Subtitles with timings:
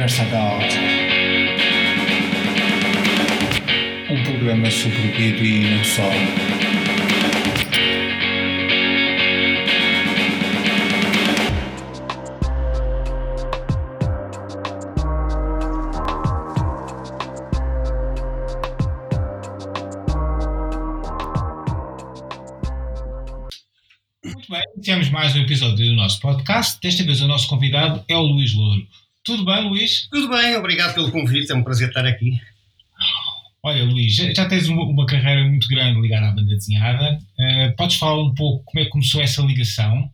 [0.00, 0.60] Versagal.
[4.08, 6.10] Um programa sobre o Bibi e não só.
[24.24, 26.80] Muito bem, iniciamos mais um episódio do nosso podcast.
[26.80, 28.88] Desta vez o nosso convidado é o Luís Louro.
[29.30, 30.08] Tudo bem, Luís?
[30.10, 32.32] Tudo bem, obrigado pelo convite, é um prazer estar aqui.
[33.62, 37.16] Olha, Luís, já, tens uma, uma carreira muito grande ligada à banda desenhada.
[37.38, 40.10] Uh, podes falar um pouco como é que começou essa ligação?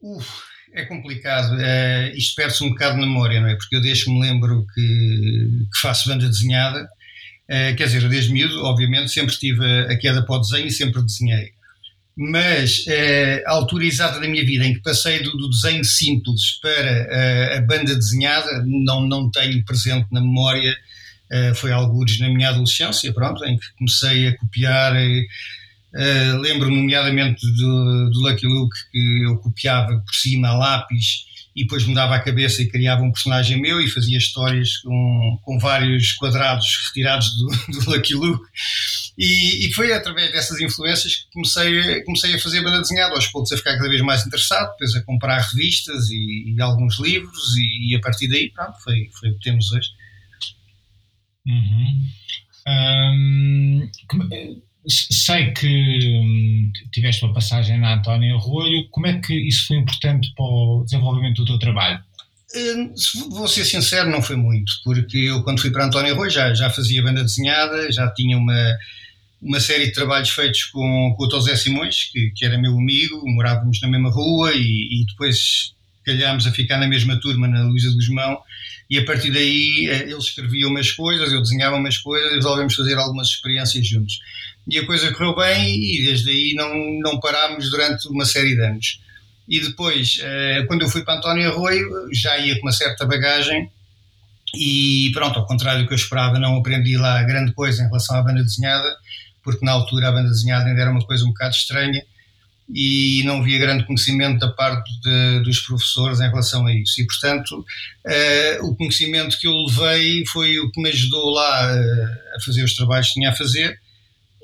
[0.00, 0.26] Uf,
[0.72, 1.52] é complicado.
[1.52, 3.56] Uh, isto perde-se um bocado de memória, não é?
[3.56, 8.64] Porque eu desde me lembro que, que faço banda desenhada, uh, quer dizer, desde miúdo,
[8.64, 11.52] obviamente, sempre tive a, a queda para o desenho e sempre desenhei
[12.16, 16.58] mas uh, a altura exata da minha vida em que passei do, do desenho simples
[16.62, 20.74] para uh, a banda desenhada não, não tenho presente na memória.
[21.30, 24.94] Uh, foi alguns na minha adolescência, pronto, em que comecei a copiar.
[26.40, 31.24] Lembro-me, nomeadamente, do, do Lucky Luke, que eu copiava por cima a lápis
[31.56, 35.58] e depois mudava a cabeça e criava um personagem meu e fazia histórias com, com
[35.58, 37.46] vários quadrados retirados do,
[37.80, 38.44] do Lucky Luke.
[39.16, 43.50] E, e, foi através dessas influências que comecei, comecei a fazer banda desenhada, aos poucos
[43.50, 47.92] a ficar cada vez mais interessado, depois a comprar revistas e, e alguns livros, e,
[47.92, 49.88] e, a partir daí, pronto, foi, foi o que temos hoje.
[51.46, 52.06] Uhum.
[52.68, 53.90] Um,
[54.88, 60.32] sei que hum, tiveste uma passagem na Antónia Arroio, como é que isso foi importante
[60.34, 61.98] para o desenvolvimento do teu trabalho?
[62.54, 62.94] Hum,
[63.30, 66.70] vou ser sincero, não foi muito, porque eu quando fui para António Arroio já, já
[66.70, 68.76] fazia banda desenhada, já tinha uma,
[69.42, 73.20] uma série de trabalhos feitos com, com o Tosé Simões, que, que era meu amigo,
[73.26, 77.90] morávamos na mesma rua e, e depois calhámos a ficar na mesma turma na Luísa
[77.90, 78.38] de Guzmão
[78.88, 82.74] e a partir daí eh, ele escrevia umas coisas, eu desenhava umas coisas e resolvemos
[82.74, 84.20] fazer algumas experiências juntos.
[84.68, 88.62] E a coisa correu bem e desde aí não, não parámos durante uma série de
[88.62, 89.00] anos.
[89.48, 93.70] E depois, eh, quando eu fui para António Arroio, já ia com uma certa bagagem
[94.54, 98.16] e pronto, ao contrário do que eu esperava, não aprendi lá grande coisa em relação
[98.16, 98.96] à banda desenhada,
[99.42, 102.02] porque na altura a banda desenhada ainda era uma coisa um bocado estranha
[102.68, 107.00] e não havia grande conhecimento da parte de, dos professores em relação a isso.
[107.00, 112.36] E, portanto, uh, o conhecimento que eu levei foi o que me ajudou lá uh,
[112.36, 113.78] a fazer os trabalhos que tinha a fazer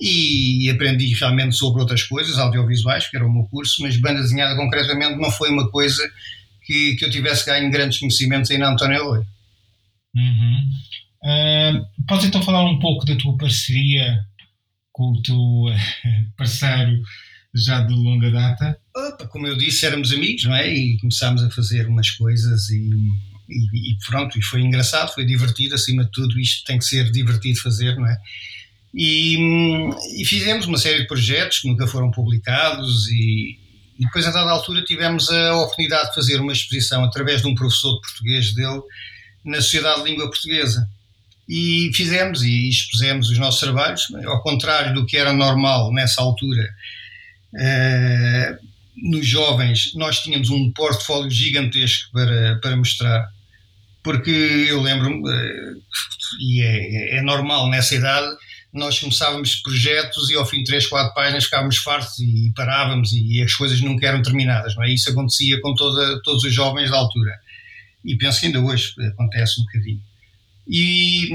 [0.01, 4.57] e aprendi realmente sobre outras coisas, audiovisuais, que era o meu curso, mas banda desenhada
[4.57, 6.03] concretamente não foi uma coisa
[6.65, 9.23] que, que eu tivesse ganho grandes conhecimentos aí na António Oi.
[10.15, 10.71] Uhum.
[11.25, 14.19] Uh, podes então falar um pouco da tua parceria
[14.91, 15.37] com o teu
[16.37, 17.01] parceiro
[17.55, 18.79] já de longa data?
[18.95, 20.73] Opa, como eu disse, éramos amigos, não é?
[20.73, 22.91] E começámos a fazer umas coisas e,
[23.49, 27.11] e, e, pronto, e foi engraçado, foi divertido, acima de tudo, isto tem que ser
[27.11, 28.17] divertido fazer, não é?
[28.95, 29.39] E,
[30.21, 33.59] e fizemos uma série de projetos que nunca foram publicados e,
[33.99, 37.55] e depois, a dada altura, tivemos a oportunidade de fazer uma exposição através de um
[37.55, 38.81] professor de português dele
[39.45, 40.89] na Sociedade de Língua Portuguesa.
[41.49, 46.69] E fizemos e expusemos os nossos trabalhos, ao contrário do que era normal nessa altura.
[47.55, 53.29] Uh, nos jovens, nós tínhamos um portfólio gigantesco para, para mostrar,
[54.03, 55.83] porque eu lembro-me, uh,
[56.41, 58.35] e é, é normal nessa idade,
[58.73, 63.43] nós começávamos projetos e ao fim de 3, 4 páginas ficávamos fartos e parávamos e
[63.43, 64.75] as coisas nunca eram terminadas.
[64.75, 64.93] Não é?
[64.93, 67.39] Isso acontecia com toda, todos os jovens da altura.
[68.05, 70.01] E penso que ainda hoje acontece um bocadinho.
[70.67, 71.29] E,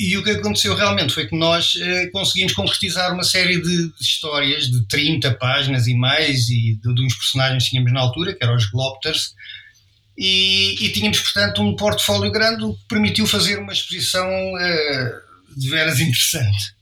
[0.00, 3.94] e o que aconteceu realmente foi que nós eh, conseguimos concretizar uma série de, de,
[4.00, 8.34] histórias de 30 páginas e mais, e de, de uns personagens que tínhamos na altura,
[8.34, 9.34] que eram os Glopters,
[10.16, 14.26] e, e, tínhamos, portanto, um portfólio grande, o que permitiu fazer uma exposição
[14.58, 15.20] eh,
[15.56, 16.74] de veras interessante.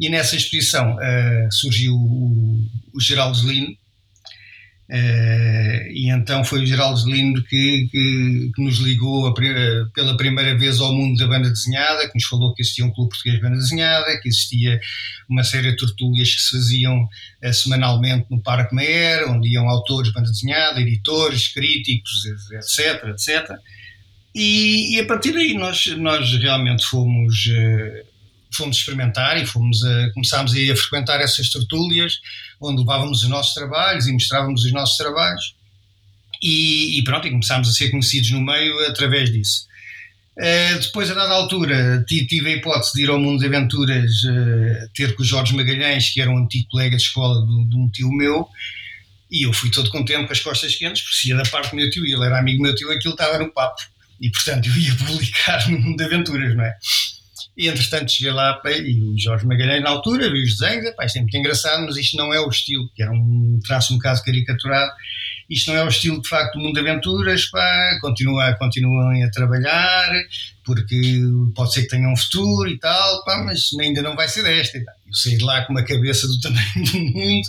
[0.00, 2.64] E nessa exposição uh, surgiu o,
[2.94, 3.72] o Geraldo Zelino,
[4.88, 9.34] uh, e então foi o Geraldo Zelino que, que, que, nos ligou a,
[9.92, 13.10] pela primeira vez ao mundo da banda desenhada, que nos falou que existia um clube
[13.10, 14.78] português de banda desenhada, que existia
[15.28, 20.08] uma série de tertúlias que se faziam uh, semanalmente no Parque Meyer, onde iam autores
[20.08, 23.58] de banda desenhada, editores, críticos, etc, etc.
[24.34, 28.13] E, e, a partir daí nós, nós realmente fomos, uh,
[28.56, 32.20] fomos experimentar e fomos a, começámos a, a frequentar essas tertúlias,
[32.60, 35.54] onde levávamos os nossos trabalhos e mostrávamos os nossos trabalhos.
[36.42, 39.66] E, e pronto, e começámos a ser conhecidos no meio através disso.
[40.36, 44.90] Uh, depois, a dada altura, tive a hipótese de ir ao mundo de aventuras uh,
[44.92, 47.88] ter com o Jorge Magalhães, que era um antigo colega de escola de, de um
[47.88, 48.48] tio meu,
[49.30, 51.76] e eu fui todo contente com as costas quentes, porque se ia da parte do
[51.76, 53.80] meu tio e ele era amigo do meu tio, aquilo estava no papo.
[54.20, 56.76] E portanto eu ia publicar no mundo de aventuras, não é?
[57.56, 61.18] E entretanto cheguei lá e o Jorge Magalhães, na altura, viu os desenhos, pá, isto
[61.18, 64.22] é muito engraçado, mas isto não é o estilo, que era um traço um bocado
[64.24, 64.92] caricaturado,
[65.48, 69.30] isto não é o estilo de facto do mundo de aventuras, pá, continua, continuem a
[69.30, 70.10] trabalhar,
[70.64, 71.20] porque
[71.54, 74.78] pode ser que tenham um futuro e tal, pá, mas ainda não vai ser desta.
[74.78, 77.48] Eu saí de lá com uma cabeça do tamanho do mundo,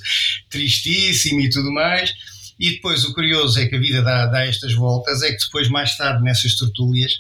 [0.50, 2.14] tristíssimo e tudo mais.
[2.60, 5.68] E depois o curioso é que a vida dá, dá estas voltas, é que depois,
[5.68, 7.14] mais tarde, nessas tertúlias,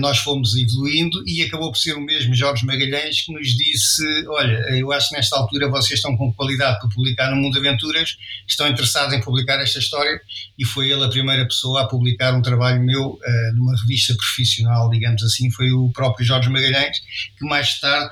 [0.00, 4.58] nós fomos evoluindo e acabou por ser o mesmo Jorge Magalhães que nos disse: Olha,
[4.76, 8.16] eu acho que nesta altura vocês estão com qualidade para publicar no Mundo Aventuras,
[8.46, 10.20] estão interessados em publicar esta história,
[10.58, 14.90] e foi ele a primeira pessoa a publicar um trabalho meu uh, numa revista profissional,
[14.90, 15.50] digamos assim.
[15.50, 16.98] Foi o próprio Jorge Magalhães,
[17.38, 18.10] que mais tarde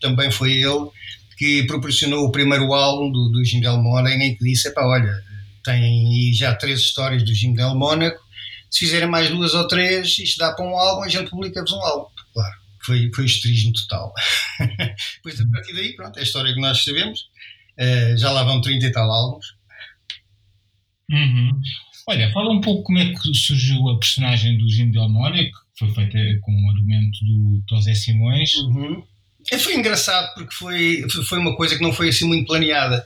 [0.00, 0.90] também foi ele
[1.36, 5.20] que proporcionou o primeiro álbum do, do Jim Del Mónaco, em que disse: Olha,
[5.64, 8.29] tem já três histórias do Jim Del Mónaco
[8.70, 11.80] se fizerem mais duas ou três, isto dá para um álbum, a gente publica-vos um
[11.80, 12.08] álbum.
[12.32, 14.12] Claro, foi, foi esterismo total.
[15.16, 17.20] Depois, a partir daí, pronto, é a história que nós sabemos.
[17.78, 19.46] Uh, já lá vão 30 e tal álbuns.
[21.10, 21.60] Uhum.
[22.08, 25.94] Olha, fala um pouco como é que surgiu a personagem do Jim Del que foi
[25.94, 28.54] feita com o argumento do Tosé Simões.
[28.54, 29.02] Uhum.
[29.50, 33.04] É, foi engraçado porque foi, foi uma coisa que não foi assim muito planeada.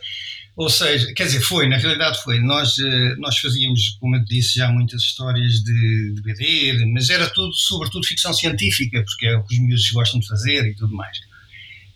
[0.56, 2.38] Ou seja, quer dizer, foi, na realidade foi.
[2.38, 7.28] Nós, eh, nós fazíamos, como eu disse, já muitas histórias de, de BD, mas era
[7.28, 10.94] tudo, sobretudo, ficção científica, porque é o que os miúdos gostam de fazer e tudo
[10.94, 11.18] mais.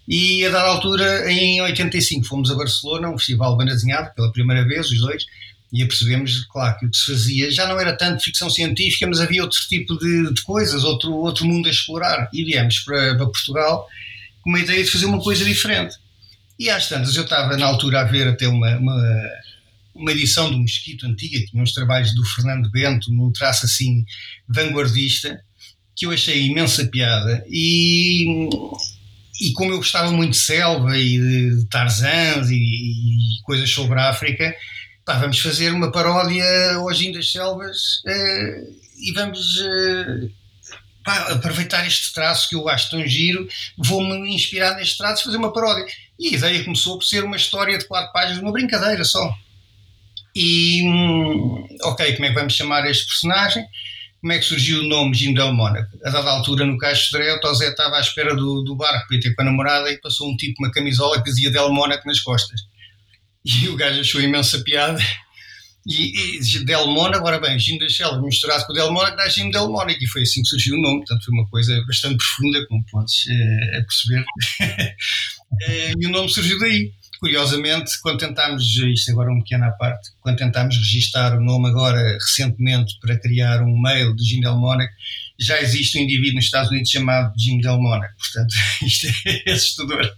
[0.08, 4.90] E a dada altura, em 85, fomos a Barcelona, um festival desenhado, pela primeira vez,
[4.90, 5.25] os dois,
[5.72, 9.20] e apercebemos, claro, que o que se fazia já não era tanto ficção científica, mas
[9.20, 12.28] havia outro tipo de, de coisas, outro, outro mundo a explorar.
[12.32, 13.87] E viemos para, para Portugal
[14.40, 15.96] com uma ideia de fazer uma coisa diferente.
[16.58, 19.22] E às tantas, eu estava na altura a ver até uma, uma,
[19.94, 24.05] uma edição do Mosquito antiga, tinha uns trabalhos do Fernando Bento, num traço assim
[24.49, 25.40] vanguardista,
[25.94, 27.44] que eu achei imensa piada.
[27.49, 28.49] E,
[29.40, 34.10] e como eu gostava muito de selva e de Tarzãs e, e coisas sobre a
[34.10, 34.52] África,
[35.05, 36.44] pá, vamos fazer uma paródia
[36.81, 39.58] hoje das selvas uh, e vamos.
[39.58, 40.38] Uh,
[41.08, 45.38] pá, aproveitar este traço que eu acho tão giro, vou-me inspirar neste traço e fazer
[45.38, 45.87] uma paródia.
[46.19, 49.34] E a ideia começou por ser uma história de quatro páginas, uma brincadeira só.
[50.37, 53.64] E, hum, ok, como é que vamos chamar este personagem?
[54.20, 55.88] Como é que surgiu o nome Jim Del Mónaco?
[56.05, 59.16] A dada altura, no Caixo de o Tosé estava à espera do, do barco para
[59.16, 62.06] ir ter com a namorada e passou um tipo uma camisola que dizia Del Mónaco
[62.06, 62.60] nas costas.
[63.44, 65.00] E o gajo achou imensa piada
[65.88, 69.29] e, e Del Monaco, agora bem, Jim das Selvas misturado com o Del Monaco dá
[69.29, 72.17] Jim Del Monaco, e foi assim que surgiu o nome, portanto foi uma coisa bastante
[72.17, 74.25] profunda, como podes é, perceber.
[75.62, 76.93] é, e o nome surgiu daí.
[77.19, 81.69] Curiosamente, quando tentámos, isto agora é um pequeno à parte, quando tentámos registar o nome
[81.69, 84.93] agora recentemente para criar um mail de Jim Del Monaco,
[85.37, 88.55] já existe um indivíduo nos Estados Unidos chamado Jim Del Monaco, portanto
[88.87, 90.14] isto é assustador.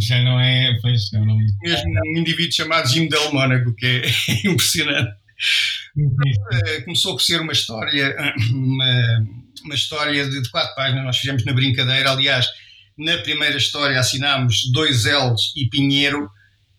[0.00, 0.76] Já não é.
[0.80, 1.36] Pois, não, não...
[1.36, 4.02] Mesmo um indivíduo chamado Jim Del Mónaco, que é
[4.48, 5.10] impressionante.
[5.96, 8.14] Eh, começou por ser uma história,
[8.50, 9.24] uma,
[9.64, 11.04] uma história de, de, quatro páginas.
[11.04, 12.10] Nós fizemos na brincadeira.
[12.10, 12.46] Aliás,
[12.96, 16.28] na primeira história assinámos dois L's e Pinheiro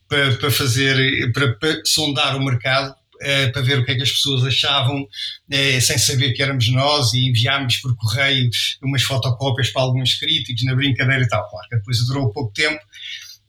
[0.08, 4.02] para, para fazer, para, para sondar o mercado uh, para ver o que é que
[4.02, 8.50] as pessoas achavam, uh, sem saber que éramos nós, e enviámos por correio
[8.82, 11.48] umas fotocópias para alguns críticos, na brincadeira e tal.
[11.50, 12.80] Claro que depois durou pouco tempo,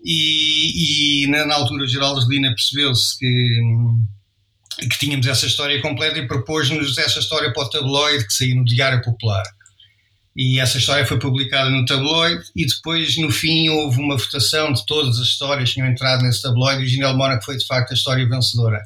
[0.05, 3.61] e, e na, na, altura o Geraldo Lina percebeu-se que,
[4.81, 8.65] que tínhamos essa história completa e propôs-nos essa história para o tabloide que saiu no
[8.65, 9.43] Diário Popular.
[10.37, 14.87] E essa história foi publicada no tabloide e depois, no fim, houve uma votação de
[14.87, 17.91] todas as histórias que tinham entrado nesse tabloide e o Ginel Mónaco foi, de facto,
[17.91, 18.81] a história vencedora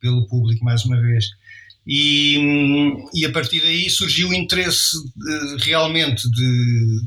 [0.00, 1.24] pelo público, mais uma vez.
[1.86, 2.36] E,
[3.14, 7.00] e a partir daí surgiu o interesse de, realmente de,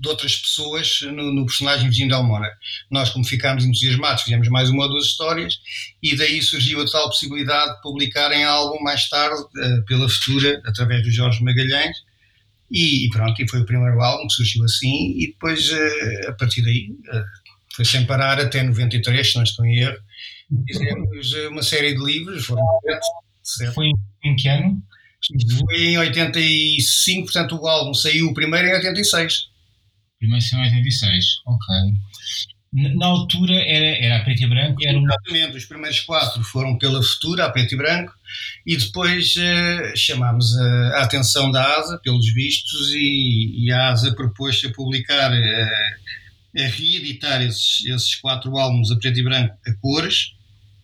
[0.00, 2.48] de, outras pessoas no, no personagem Virgínia Dalmona.
[2.90, 5.58] Nós, como ficámos entusiasmados, fizemos mais uma ou duas histórias
[6.02, 11.02] e daí surgiu a tal possibilidade de publicarem algo mais tarde, uh, pela Futura, através
[11.02, 11.96] do Jorge Magalhães.
[12.70, 16.32] E, e, pronto, e foi o primeiro álbum que surgiu assim, e depois, uh, a
[16.32, 17.24] partir daí, uh,
[17.74, 19.98] foi sem parar até 93, se não estou em erro,
[20.66, 22.64] Fizemos eh, uma série de livros, foram.
[23.74, 23.90] Foi
[24.24, 24.82] em que ano?
[25.58, 29.48] Foi em 85, portanto o álbum saiu primeiro em 86.
[30.18, 31.66] Primeiro saiu em 86, ok.
[32.70, 34.86] Na altura era, era a preto e branco?
[34.86, 38.12] Era Exatamente, os primeiros quatro foram pela Futura, a preto e branco,
[38.66, 44.14] e depois uh, chamámos a, a, atenção da ASA, pelos vistos, e, e a ASA
[44.14, 49.72] propôs-se a publicar, uh, a reeditar esses, esses quatro álbuns a preto e branco a
[49.80, 50.34] cores,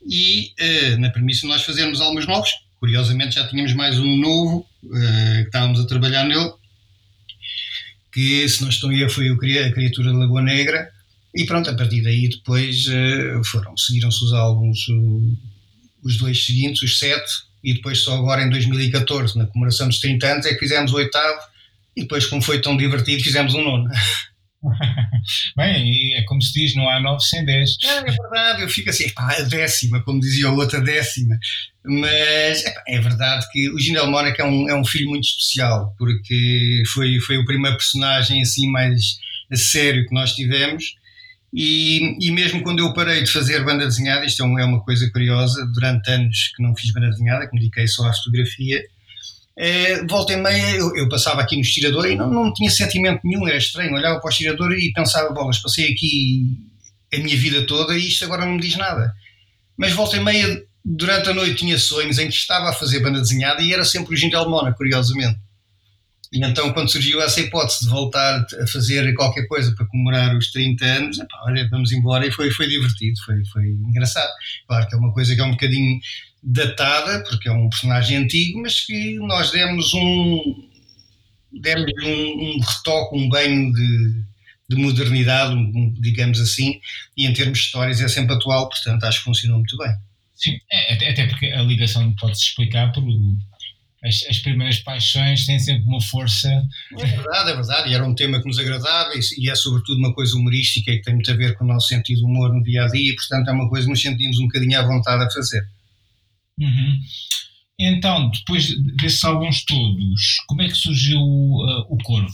[0.06, 4.90] e uh, na premissa nós fazermos álbuns novos, curiosamente já tínhamos mais um novo uh,
[4.90, 6.52] que estávamos a trabalhar nele,
[8.12, 10.90] que se não estou a foi o, a Criatura da Lagoa Negra,
[11.34, 14.78] e pronto, a partir daí depois uh, foram, seguiram-se os álbuns,
[16.02, 17.30] os dois seguintes, os sete,
[17.62, 20.96] e depois só agora em 2014, na comemoração dos 30 anos, é que fizemos o
[20.96, 21.40] oitavo,
[21.96, 23.88] e depois como foi tão divertido fizemos um nono.
[25.56, 27.76] Bem, é como se diz, não há 9 sem 10.
[27.84, 31.38] É, verdade, eu fico assim, pá, a décima, como dizia o outro, a décima.
[31.84, 35.94] Mas é, é verdade que o Gindel Mónaco é um, é um filho muito especial,
[35.98, 39.18] porque foi, foi o primeiro personagem assim mais
[39.50, 40.96] a sério que nós tivemos.
[41.52, 45.08] E, e mesmo quando eu parei de fazer banda desenhada, isto é, é uma coisa
[45.10, 48.82] curiosa, durante anos que não fiz banda desenhada, que me dediquei só à fotografia,
[49.56, 53.20] é, volta e meia eu, eu, passava aqui no estirador e não, não tinha sentimento
[53.24, 53.94] nenhum, era estranho.
[53.94, 56.58] Olhava para o estirador e pensava: bolas, passei aqui
[57.12, 59.12] a minha vida toda e isto agora não me diz nada.
[59.76, 63.20] Mas volta e meia, durante a noite, tinha sonhos em que estava a fazer banda
[63.20, 65.38] desenhada e era sempre o Gindel Mona, curiosamente.
[66.34, 70.50] E então, quando surgiu essa hipótese de voltar a fazer qualquer coisa para comemorar os
[70.50, 74.32] 30 anos, epá, olha, vamos embora e foi, foi divertido, foi, foi engraçado.
[74.66, 76.00] Claro que é uma coisa que é um bocadinho
[76.42, 80.68] datada, porque é um personagem antigo, mas que nós demos um
[81.52, 84.24] demos um, um retoque, um banho de,
[84.70, 85.54] de modernidade,
[86.00, 86.80] digamos assim,
[87.16, 89.92] e em termos de histórias é sempre atual, portanto acho que funcionou muito bem.
[90.34, 93.04] Sim, é, até porque a ligação pode-se explicar por
[94.04, 96.48] as, as, primeiras paixões têm sempre uma força.
[96.98, 99.98] É verdade, é verdade, e era um tema que nos agradava e, e é sobretudo
[99.98, 102.52] uma coisa humorística e que tem muito a ver com o nosso sentido de humor
[102.52, 104.82] no dia a dia, e portanto é uma coisa que nos sentimos um bocadinho à
[104.82, 105.66] vontade a fazer.
[106.58, 107.00] Uhum.
[107.78, 112.32] Então, depois desses álbuns todos, como é que surgiu uh, o Corvo?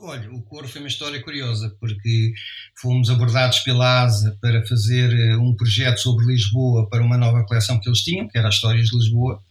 [0.00, 2.32] Olha, o Corvo foi uma história curiosa, porque
[2.80, 7.80] fomos abordados pela ASA para fazer uh, um projeto sobre Lisboa para uma nova coleção
[7.80, 9.42] que eles tinham, que era as Histórias de Lisboa,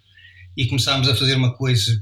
[0.57, 2.01] e começámos a fazer uma coisa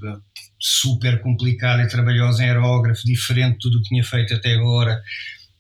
[0.58, 5.02] super complicada e trabalhosa em aerógrafo, diferente de tudo o que tinha feito até agora,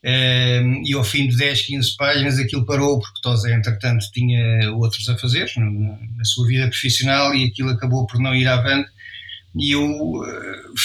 [0.06, 5.10] um, e ao fim de 10, 15 páginas aquilo parou, porque Tosé, entretanto, tinha outros
[5.10, 8.88] a fazer na, sua vida profissional e aquilo acabou por não ir avante.
[9.58, 10.26] E eu uh,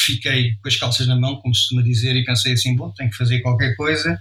[0.07, 3.11] fiquei com as calças na mão, como se costuma dizer, e pensei assim: bom, tenho
[3.11, 4.19] que fazer qualquer coisa.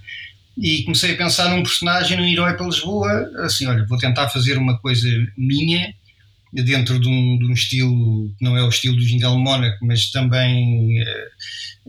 [0.57, 3.31] E comecei a pensar num personagem, num herói para Lisboa.
[3.45, 5.93] Assim, olha, vou tentar fazer uma coisa minha,
[6.51, 10.11] dentro de um, de um estilo que não é o estilo do Gindel Mónaco, mas
[10.11, 11.01] também.
[11.01, 11.29] Uh,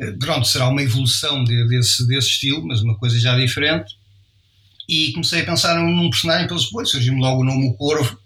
[0.01, 3.95] eh, pronto, será uma evolução de, desse, desse estilo, mas uma coisa já diferente.
[4.89, 8.19] E comecei a pensar num personagem para Lisboa, surgiu-me logo o nome O Corvo,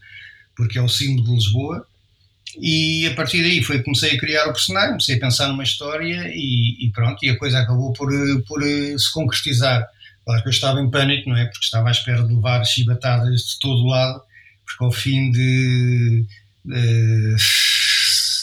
[0.56, 1.86] porque é o símbolo de Lisboa.
[2.60, 5.64] E a partir daí foi que comecei a criar o personagem, comecei a pensar numa
[5.64, 8.08] história e, e pronto, e a coisa acabou por,
[8.46, 9.84] por eh, se concretizar.
[10.24, 11.44] Claro que eu estava em pânico, não é?
[11.46, 14.22] Porque estava à espera de levar chibatadas de todo lado,
[14.64, 16.26] porque ao fim de,
[16.64, 17.36] de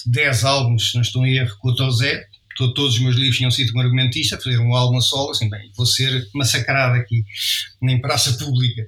[0.05, 2.25] 10 álbuns, se não estou em erro, com o Tozé,
[2.55, 5.71] todos os meus livros tinham sido como argumentista, fazer um álbum a solo, assim, bem,
[5.75, 7.23] vou ser massacrado aqui,
[7.81, 8.85] nem praça pública.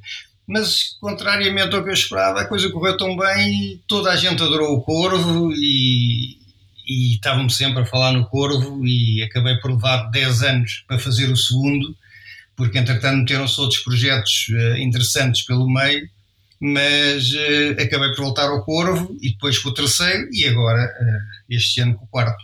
[0.47, 4.75] Mas, contrariamente ao que eu esperava, a coisa correu tão bem toda a gente adorou
[4.75, 6.37] o Corvo e,
[6.87, 11.31] e estavam sempre a falar no Corvo e acabei por levar 10 anos para fazer
[11.31, 11.95] o segundo,
[12.55, 16.07] porque entretanto meteram-se outros projetos uh, interessantes pelo meio,
[16.65, 21.53] mas uh, acabei por voltar ao Corvo e depois com o terceiro e agora uh,
[21.53, 22.41] este ano com o quarto.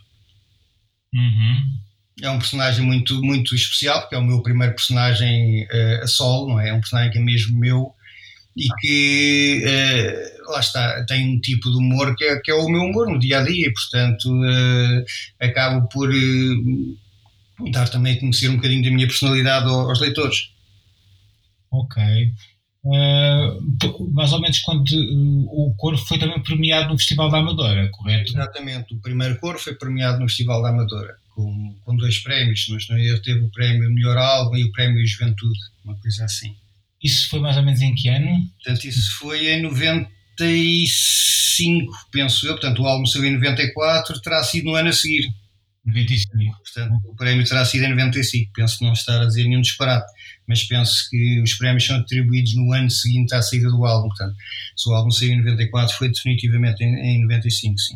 [1.13, 1.79] Uhum.
[2.21, 6.49] É um personagem muito, muito especial, porque é o meu primeiro personagem uh, a solo,
[6.49, 6.67] não é?
[6.67, 7.95] É um personagem que é mesmo meu
[8.57, 9.63] e que,
[10.49, 13.17] lá está, tem um tipo de humor que é, que é o meu humor no
[13.17, 14.29] dia a dia, e, portanto,
[15.39, 16.09] acabo por
[17.71, 20.49] dar também a conhecer um bocadinho da minha personalidade aos leitores.
[21.71, 22.03] Ok.
[22.81, 23.59] Uh,
[24.13, 28.31] mais ou menos quando uh, o coro foi também premiado no Festival da Amadora, correto?
[28.31, 32.87] Exatamente, o primeiro coro foi premiado no Festival da Amadora, com, com dois prémios, mas
[32.87, 36.55] não teve o prémio Melhor Álbum e o prémio Juventude, uma coisa assim.
[37.03, 38.49] Isso foi mais ou menos em que ano?
[38.63, 44.63] Portanto, isso foi em 95, penso eu, portanto o álbum saiu em 94, terá sido
[44.65, 45.29] no ano a seguir.
[45.85, 46.57] 95.
[46.57, 50.11] Portanto, o prémio terá sido em 95, penso não estar a dizer nenhum disparate
[50.49, 54.07] mas penso que os prémios são atribuídos no ano seguinte à saída do álbum.
[54.07, 54.35] Portanto,
[54.75, 57.95] se o álbum saiu em 94, foi definitivamente em, em 95, sim.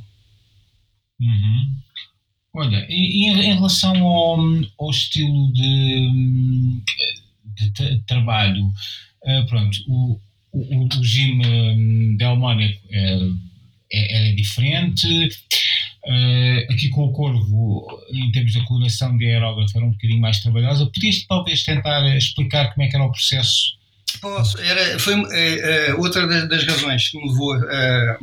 [1.20, 1.76] Uhum.
[2.54, 4.38] Olha, e, e, em relação ao,
[4.78, 6.82] ao estilo de,
[7.56, 10.20] de, trabalho, uh, pronto, o,
[10.52, 13.18] o, o regime hum, delmónico é,
[13.92, 15.08] é, é diferente.
[16.06, 20.42] Uh, aqui com o Corvo, em termos da coloração de aerógrafo, era um bocadinho mais
[20.42, 20.86] trabalhosa.
[20.88, 23.78] Podias talvez tentar explicar como é que era o processo?
[24.20, 24.58] Posso.
[24.60, 28.18] Era, foi uh, outra das, das, razões que me levou a,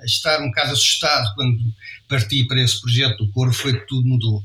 [0.00, 1.58] a estar um bocado assustado quando
[2.08, 4.42] parti para esse projeto do Corvo foi que tudo mudou.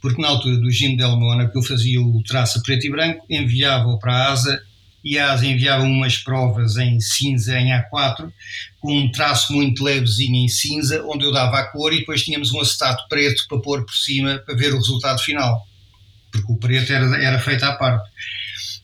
[0.00, 3.24] Porque na altura do Jim Del Mona, que eu fazia o traço preto e branco,
[3.28, 4.62] enviava-o para a ASA
[5.04, 8.30] e a ASA enviava umas provas em cinza, em A4,
[8.80, 12.52] com um traço muito levezinho em cinza, onde eu dava a cor e depois tínhamos
[12.52, 15.66] um acetato preto para pôr por cima para ver o resultado final.
[16.30, 18.08] Porque o preto era, era feito à parte.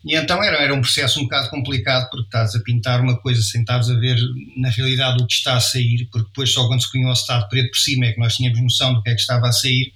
[0.05, 3.43] E então era, era um processo um bocado complicado, porque estás a pintar uma coisa
[3.43, 4.17] sem estares a ver
[4.57, 7.49] na realidade o que está a sair, porque depois só quando se punha o acetato
[7.49, 9.93] preto por cima é que nós tínhamos noção do que é que estava a sair.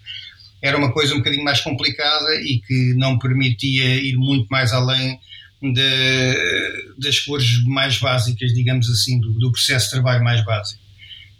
[0.60, 5.18] Era uma coisa um bocadinho mais complicada e que não permitia ir muito mais além
[5.62, 10.80] de, das cores mais básicas, digamos assim, do, do, processo de trabalho mais básico.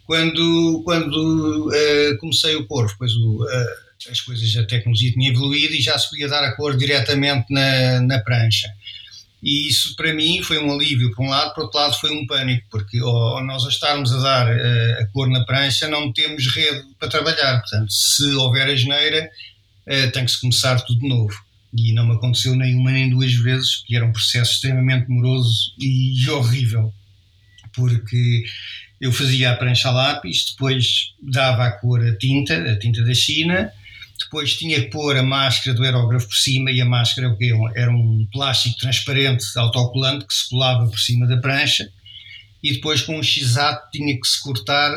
[0.05, 5.75] Quando, quando uh, comecei o Corvo, pois o, uh, as coisas, a tecnologia tinha evoluído
[5.75, 8.69] e já se podia dar a cor diretamente na, na prancha.
[9.43, 12.27] E isso para mim foi um alívio, por um lado, por outro lado foi um
[12.27, 16.85] pânico, porque ao nós estarmos a dar uh, a cor na prancha não temos rede
[16.99, 19.31] para trabalhar, portanto, se houver a geneira,
[20.13, 21.35] tem que se começar tudo de novo
[21.73, 25.73] e não me aconteceu nem uma nem duas vezes, que era um processo extremamente moroso
[25.79, 26.93] e horrível,
[27.75, 28.45] porque
[29.01, 33.15] eu fazia a prancha a lápis, depois dava a cor a tinta, a tinta da
[33.15, 33.73] China,
[34.19, 37.35] depois tinha que pôr a máscara do aerógrafo por cima e a máscara
[37.75, 41.91] era um plástico transparente autocolante que se colava por cima da prancha.
[42.63, 43.55] E depois com um x
[43.91, 44.93] tinha que se cortar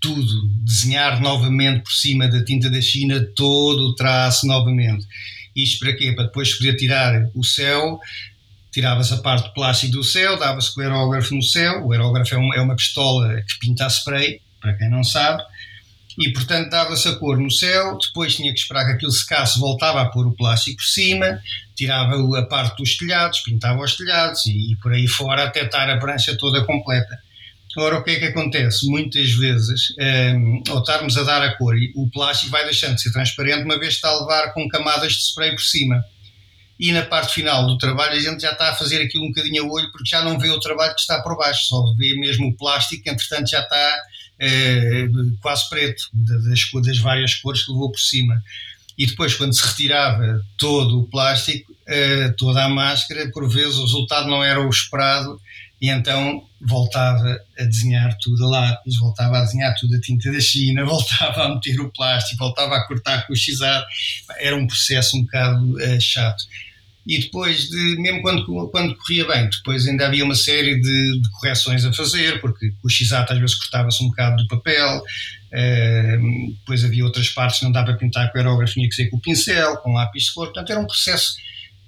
[0.00, 5.04] tudo, desenhar novamente por cima da tinta da China todo o traço novamente.
[5.54, 6.12] Isto para quê?
[6.12, 7.98] Para depois poder tirar o céu,
[8.70, 11.84] tiravas a parte de plástico do céu, dava-se com o aerógrafo no céu.
[11.86, 15.42] O aerógrafo é uma, é uma pistola que pinta a spray, para quem não sabe,
[16.18, 17.98] e portanto dava-se a cor no céu.
[17.98, 21.40] Depois tinha que esperar que aquilo secasse, voltava a pôr o plástico por cima,
[21.74, 25.88] tirava a parte dos telhados, pintava os telhados e, e por aí fora até estar
[25.90, 27.18] a prancha toda completa.
[27.76, 28.86] Ora, o que é que acontece?
[28.88, 33.02] Muitas vezes, um, ehm, ao estarmos a dar a cor, o plástico vai deixando de
[33.02, 36.04] ser transparente, uma vez está a levar com camadas de spray por cima.
[36.78, 39.62] E na parte final do trabalho, a gente já está a fazer aquilo um bocadinho
[39.62, 42.48] a olho, porque já não vê o trabalho que está por baixo, só vê mesmo
[42.48, 44.02] o plástico, que entretanto já está
[44.40, 45.06] eh,
[45.40, 48.42] quase preto, das, das várias cores que levou por cima
[49.00, 53.84] e depois quando se retirava todo o plástico, eh, toda a máscara, por vezes o
[53.84, 55.40] resultado não era o esperado
[55.80, 60.40] e então voltava a desenhar tudo a lápis, voltava a desenhar tudo a tinta da
[60.40, 63.84] China, voltava a meter o plástico, voltava a cortar com o xizar.
[64.38, 66.44] Era um processo um bocado uh, chato.
[67.06, 71.30] E depois, de, mesmo quando, quando corria bem, depois ainda havia uma série de, de
[71.30, 76.84] correções a fazer, porque o x-ato às vezes cortava-se um bocado do papel, uh, depois
[76.84, 79.78] havia outras partes que não dava para pintar com tinha que ser com o pincel,
[79.78, 81.36] com lápis de cor, portanto era um processo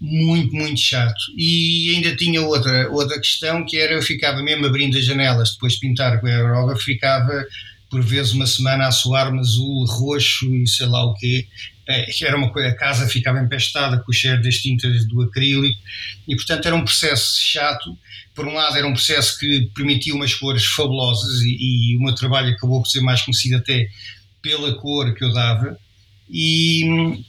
[0.03, 1.23] muito, muito chato.
[1.39, 5.75] E ainda tinha outra, outra questão que era eu ficava mesmo abrindo as janelas depois
[5.75, 7.47] de pintar com a aerógrafo, ficava
[7.89, 11.47] por vezes uma semana a suar-me azul, roxo e sei lá o quê.
[11.89, 15.81] É, era uma coisa, a casa ficava empestada com o cheiro das tintas do acrílico
[16.27, 17.97] e portanto era um processo chato.
[18.35, 22.15] Por um lado era um processo que permitia umas cores fabulosas e, e o meu
[22.15, 23.89] trabalho acabou por ser mais conhecido até
[24.41, 25.79] pela cor que eu dava
[26.29, 27.23] e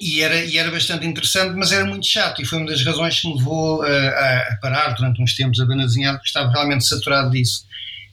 [0.00, 3.20] e era, e era bastante interessante, mas era muito chato e foi uma das razões
[3.20, 6.86] que me levou a, a, parar durante uns tempos a banda desenhar, porque estava realmente
[6.86, 7.66] saturado disso.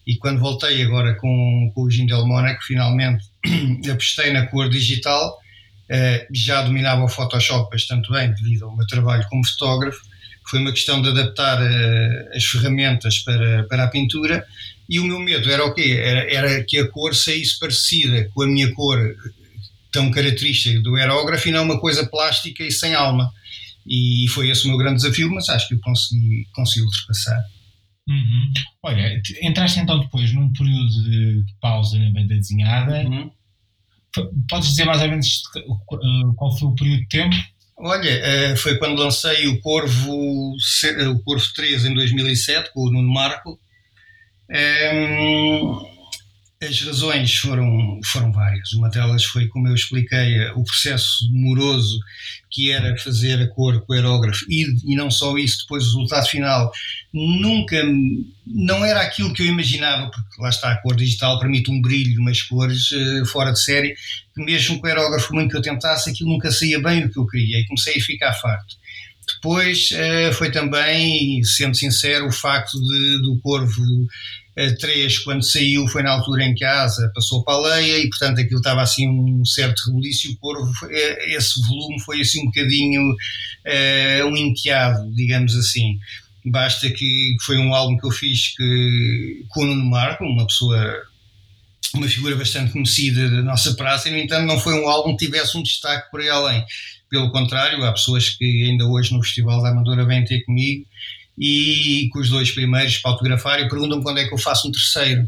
[0.06, 3.24] E quando voltei agora com, com o Gindel Mónaco, finalmente
[3.92, 5.38] apostei na cor digital,
[5.90, 10.02] uh, já dominava o Photoshop bastante bem devido ao meu trabalho como fotógrafo,
[10.50, 14.44] foi uma questão de adaptar uh, as ferramentas para, para a pintura
[14.90, 16.02] e o meu medo era o quê?
[16.04, 18.98] Era, era que a cor saísse parecida com a minha cor
[19.92, 23.32] tão característica do aerógrafo e não uma coisa plástica e sem alma.
[23.88, 27.44] E foi esse o meu grande desafio, mas acho que eu consegui, consegui ultrapassar.
[28.08, 28.52] Uhum.
[28.84, 33.08] Olha, entraste então depois num período de, pausa na banda desenhada.
[33.08, 33.32] Uhum.
[34.50, 37.36] Podes dizer mais ou menos uh, qual foi o período de tempo?
[37.78, 43.12] Olha, uh, foi quando lancei o Corvo, o Corvo 3 em 2007 com o Nuno
[43.12, 43.60] Marco.
[44.50, 45.99] Um,
[46.62, 48.74] as razões foram, foram várias.
[48.74, 51.98] Uma delas foi, como eu expliquei, o processo moroso
[52.52, 55.88] que era fazer a cor com o aerógrafo e, e não só isso, depois o
[55.88, 56.70] resultado final
[57.14, 57.82] nunca,
[58.46, 62.20] não era aquilo que eu imaginava, porque lá está, a cor digital permite um brilho,
[62.20, 63.96] umas cores uh, fora de série,
[64.36, 67.20] que mesmo com o aerógrafo muito que eu tentasse, aquilo nunca saía bem o que
[67.20, 68.76] eu queria e comecei a ficar farto.
[69.36, 73.82] Depois uh, foi também, sendo sincero, o facto de, do Corvo
[74.68, 78.10] 3, quando saiu, foi na altura em que a asa passou para a leia e,
[78.10, 82.46] portanto, aquilo estava assim um certo rebuliço o Corvo, eh, esse volume foi assim um
[82.46, 85.98] bocadinho uh, um enteado, digamos assim.
[86.46, 91.04] Basta que foi um álbum que eu fiz que, com o Nuno Marco, uma pessoa
[91.94, 95.26] uma figura bastante conhecida da nossa praça, e no entanto não foi um álbum que
[95.26, 96.64] tivesse um destaque por aí além.
[97.10, 100.86] Pelo contrário, há pessoas que ainda hoje no Festival da Amadora vêm ter comigo
[101.40, 104.72] e com os dois primeiros para autografar e perguntam quando é que eu faço um
[104.72, 105.28] terceiro.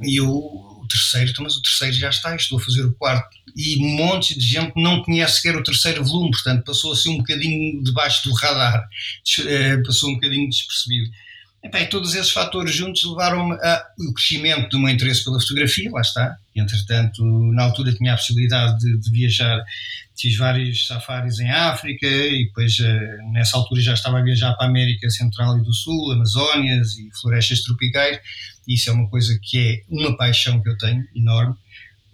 [0.00, 3.36] E eu, o terceiro, então, mas o terceiro já está, estou a fazer o quarto.
[3.56, 7.18] E um monte de gente não conhece sequer o terceiro volume, portanto passou assim um
[7.18, 8.88] bocadinho debaixo do radar,
[9.44, 11.10] eh, passou um bocadinho despercebido.
[11.62, 16.36] E, todos esses fatores juntos levaram-me ao crescimento do meu interesse pela fotografia, lá está.
[16.56, 19.62] Entretanto, na altura tinha a possibilidade de, de viajar,
[20.18, 24.66] fiz vários safaris em África e depois, eh, nessa altura, já estava a viajar para
[24.66, 28.18] a América Central e do Sul, Amazónias e florestas tropicais.
[28.66, 31.54] Isso é uma coisa que é uma paixão que eu tenho, enorme.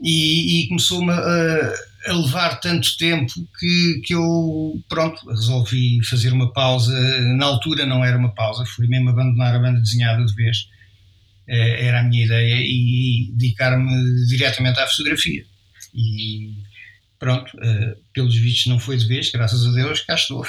[0.02, 1.72] E, e começou-me a
[2.06, 6.94] a levar tanto tempo que, que eu, pronto, resolvi fazer uma pausa.
[7.34, 10.68] Na altura não era uma pausa, fui mesmo abandonar a banda desenhada de vez,
[11.48, 15.44] eh, era a minha ideia, e dedicar-me diretamente à fotografia.
[15.94, 16.54] E
[17.18, 20.44] pronto, eh, pelos vistos não foi de vez, graças a Deus, cá estou.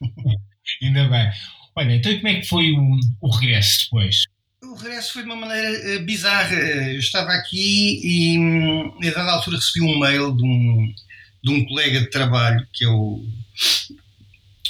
[0.82, 1.30] Ainda bem.
[1.76, 4.24] Olha, então como é que foi o, o regresso depois?
[4.60, 6.56] O regresso foi de uma maneira uh, bizarra.
[6.56, 10.94] Eu estava aqui e, hum, a dada altura, recebi um mail de um,
[11.44, 13.24] de um colega de trabalho, que é o,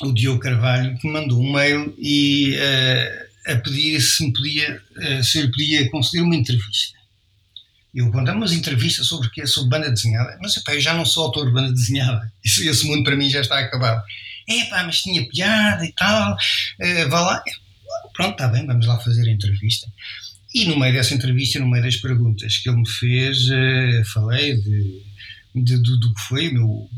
[0.02, 4.82] o Diogo Carvalho, que me mandou um mail e, uh, a pedir se me podia,
[4.96, 6.98] uh, se eu lhe podia conceder uma entrevista.
[7.94, 9.46] Eu perguntei, mas entrevista sobre o quê?
[9.46, 10.38] Sobre banda desenhada?
[10.42, 12.30] Mas epá, eu já não sou autor de banda desenhada.
[12.44, 14.02] Isso, esse mundo para mim já está acabado.
[14.46, 16.34] É pá, mas tinha piada e tal.
[16.34, 17.42] Uh, vá lá
[18.18, 19.86] pronto, está bem, vamos lá fazer a entrevista.
[20.52, 24.56] E no meio dessa entrevista, no meio das perguntas que ele me fez, uh, falei
[24.56, 25.02] de,
[25.54, 26.90] de, do, do, que foi meu,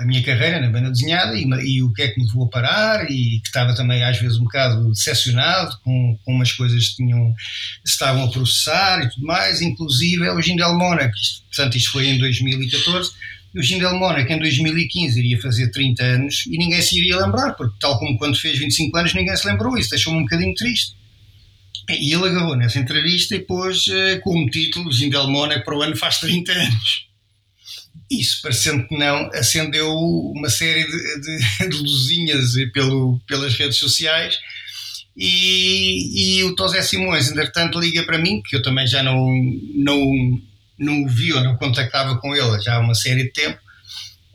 [0.00, 2.48] a minha carreira na banda desenhada e, e, o que é que me levou a
[2.48, 6.96] parar e que estava também às vezes um bocado decepcionado com, com umas coisas que
[6.96, 7.32] tinham,
[7.86, 11.18] estavam a processar e tudo mais, inclusive é o Gindel Mona, que
[11.54, 16.02] portanto isto foi em 2014, e o Gindel Mona que em 2015 iria fazer 30
[16.02, 19.46] anos e ninguém se iria lembrar, porque tal como quando fez 25 anos ninguém se
[19.46, 20.96] lembrou, isso deixou-me um bocadinho triste.
[21.90, 25.96] E ele agarrou nessa entrevista e pôs uh, como título Gindel Mona para o ano
[25.96, 27.08] faz 30 anos.
[28.10, 34.38] Isso, parecendo que não, acendeu uma série de, de, de luzinhas pelo, pelas redes sociais
[35.18, 39.28] e, e o Tosé Simões, entretanto, liga para mim, que eu também já não,
[39.74, 40.40] não
[40.78, 43.58] não o vi ou não contactava com ele já há uma série de tempo.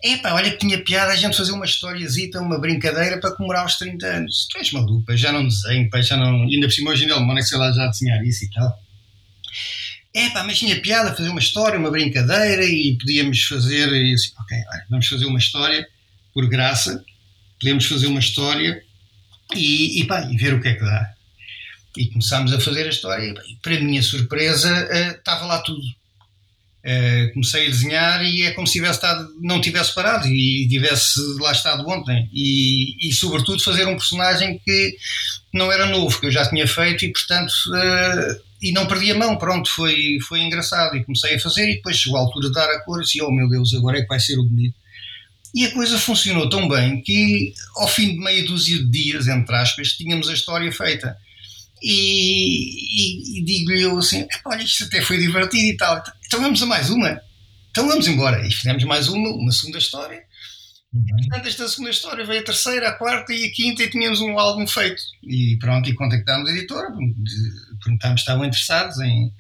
[0.04, 3.78] Epá, olha que tinha piada a gente fazer uma historiazita, uma brincadeira para comemorar os
[3.78, 4.48] 30 anos.
[4.52, 6.44] Tu és maluco, já não desenho, pá, já não.
[6.44, 8.84] Ainda por cima hoje ainda ele, sei lá, já desenhar isso e tal.
[10.14, 13.88] Epá, mas tinha piada fazer uma história, uma brincadeira e podíamos fazer.
[13.94, 15.88] E assim, ok, olha, vamos fazer uma história
[16.34, 17.02] por graça,
[17.60, 18.84] podemos fazer uma história
[19.56, 21.14] e, e, pá, e ver o que é que dá.
[21.96, 25.82] E começámos a fazer a história e, para minha surpresa, uh, estava lá tudo
[26.86, 31.18] Uh, comecei a desenhar e é como se tivesse estado, não tivesse parado e tivesse
[31.40, 32.30] lá estado ontem.
[32.34, 34.98] E, e, sobretudo, fazer um personagem que
[35.54, 39.16] não era novo, que eu já tinha feito e, portanto, uh, e não perdi a
[39.16, 39.38] mão.
[39.38, 40.98] Pronto, foi, foi engraçado.
[40.98, 43.22] E comecei a fazer e depois chegou a altura de dar a cor e disse:
[43.22, 44.76] Oh meu Deus, agora é que vai ser o bonito.
[45.56, 49.56] E a coisa funcionou tão bem que, ao fim de meia dúzia de dias, entre
[49.56, 51.16] aspas, tínhamos a história feita
[51.84, 56.02] e, e, e digo-lhe assim: olha, isto até foi divertido e tal.
[56.26, 57.22] Então vamos a mais uma.
[57.70, 58.46] Então vamos embora.
[58.48, 60.24] E fizemos mais uma, uma segunda história.
[60.92, 64.40] Portanto, esta segunda história veio a terceira, a quarta e a quinta e tínhamos um
[64.40, 65.02] álbum feito.
[65.24, 66.88] E pronto, e contactámos a editora,
[67.84, 69.34] perguntámos se estavam interessados em,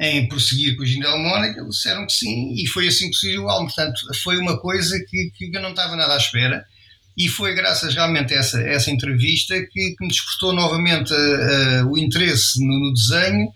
[0.00, 3.48] em prosseguir com o Gindel Mónica, disseram que sim, e foi assim que surgiu o
[3.48, 3.66] álbum.
[3.66, 6.66] Portanto, foi uma coisa que, que eu não estava nada à espera
[7.18, 11.84] e foi graças realmente a essa, a essa entrevista que, que, me despertou novamente uh,
[11.84, 13.48] uh, o interesse no, no desenho.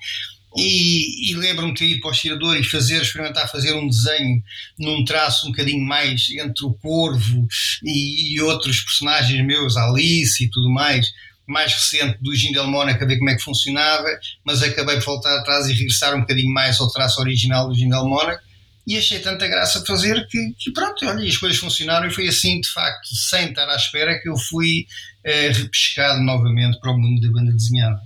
[0.55, 4.43] E, e lembro-me de ido para o estirador e fazer, experimentar fazer um desenho
[4.79, 7.47] num traço um bocadinho mais entre o Corvo
[7.83, 11.07] e, e outros personagens meus, Alice e tudo mais,
[11.47, 14.09] mais recente do Gindel Mónaco a ver como é que funcionava,
[14.45, 18.07] mas acabei por voltar atrás e regressar um bocadinho mais ao traço original do Gindel
[18.07, 18.43] Mónaco
[18.87, 22.61] e achei tanta graça fazer que, que, pronto, olha, as coisas funcionaram e foi assim,
[22.61, 24.87] de facto, sem estar à espera, que eu fui
[25.25, 28.01] eh, repescado novamente para o mundo da banda desenhada.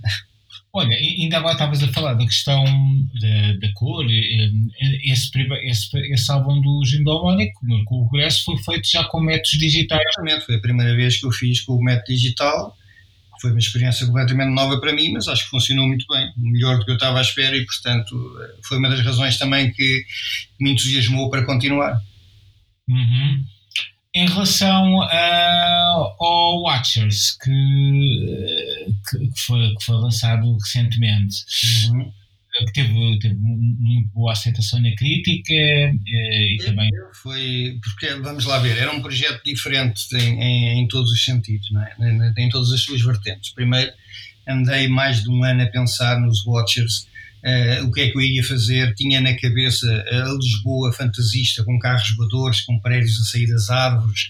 [0.71, 2.63] Olha, ainda agora estavas a falar da questão
[3.19, 5.31] da, da cor, esse,
[5.63, 10.01] esse, esse álbum do Gindomónico, com o regresso, foi feito já com métodos digitais.
[10.09, 12.77] Exatamente, foi a primeira vez que eu fiz com o método digital
[13.41, 16.85] foi uma experiência completamente nova para mim, mas acho que funcionou muito bem, melhor do
[16.85, 18.15] que eu estava à espera e, portanto,
[18.67, 20.03] foi uma das razões também que
[20.59, 21.99] me entusiasmou para continuar.
[22.89, 23.43] Uhum.
[24.15, 28.25] Em relação uh, ao Watchers, que,
[29.09, 31.35] que, foi, que foi lançado recentemente,
[31.89, 32.11] uhum.
[32.65, 36.89] Que teve, teve muito boa aceitação na crítica e, e também.
[37.21, 41.69] Foi, porque vamos lá ver, era um projeto diferente em, em, em todos os sentidos,
[41.71, 41.95] não é?
[41.99, 43.51] em, em todas as suas vertentes.
[43.51, 43.91] Primeiro,
[44.47, 47.07] andei mais de um ano a pensar nos Watchers.
[47.43, 48.93] Uh, o que é que eu ia fazer?
[48.95, 54.29] Tinha na cabeça a Lisboa fantasista, com carros voadores, com prédios a sair das árvores,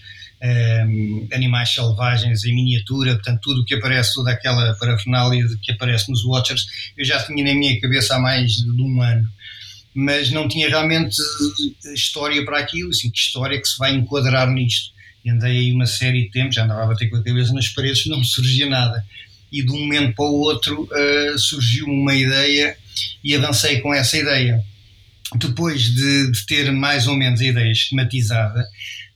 [1.32, 6.24] animais selvagens em miniatura, portanto, tudo o que aparece, toda aquela parafernália que aparece nos
[6.24, 9.28] Watchers, eu já tinha na minha cabeça há mais de um ano.
[9.94, 11.16] Mas não tinha realmente
[11.92, 14.92] história para aquilo, assim, que história que se vai enquadrar nisto.
[15.24, 17.68] E andei aí uma série de tempo, já andava a bater com a cabeça nas
[17.68, 19.04] paredes, não surgia nada.
[19.50, 22.76] E de um momento para o outro uh, surgiu uma ideia
[23.24, 24.62] e avancei com essa ideia.
[25.34, 28.68] Depois de, de ter mais ou menos a ideia esquematizada,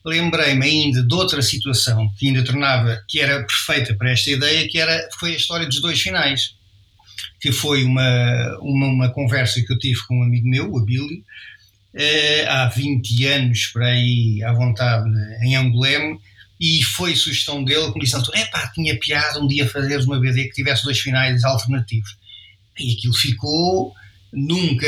[0.04, 4.78] lembrei-me ainda de outra situação que ainda tornava, que era perfeita para esta ideia, que
[4.78, 6.54] era, foi a história dos dois finais,
[7.40, 11.22] que foi uma, uma, uma conversa que eu tive com um amigo meu, o Abílio,
[11.94, 15.08] eh, há 20 anos, por aí, à vontade,
[15.42, 16.18] em Angoleme,
[16.60, 18.16] e foi sugestão dele que me disse,
[18.50, 22.16] pá, tinha piada um dia fazeres uma BD que tivesse dois finais alternativos.
[22.78, 23.92] E aquilo ficou,
[24.32, 24.86] nunca,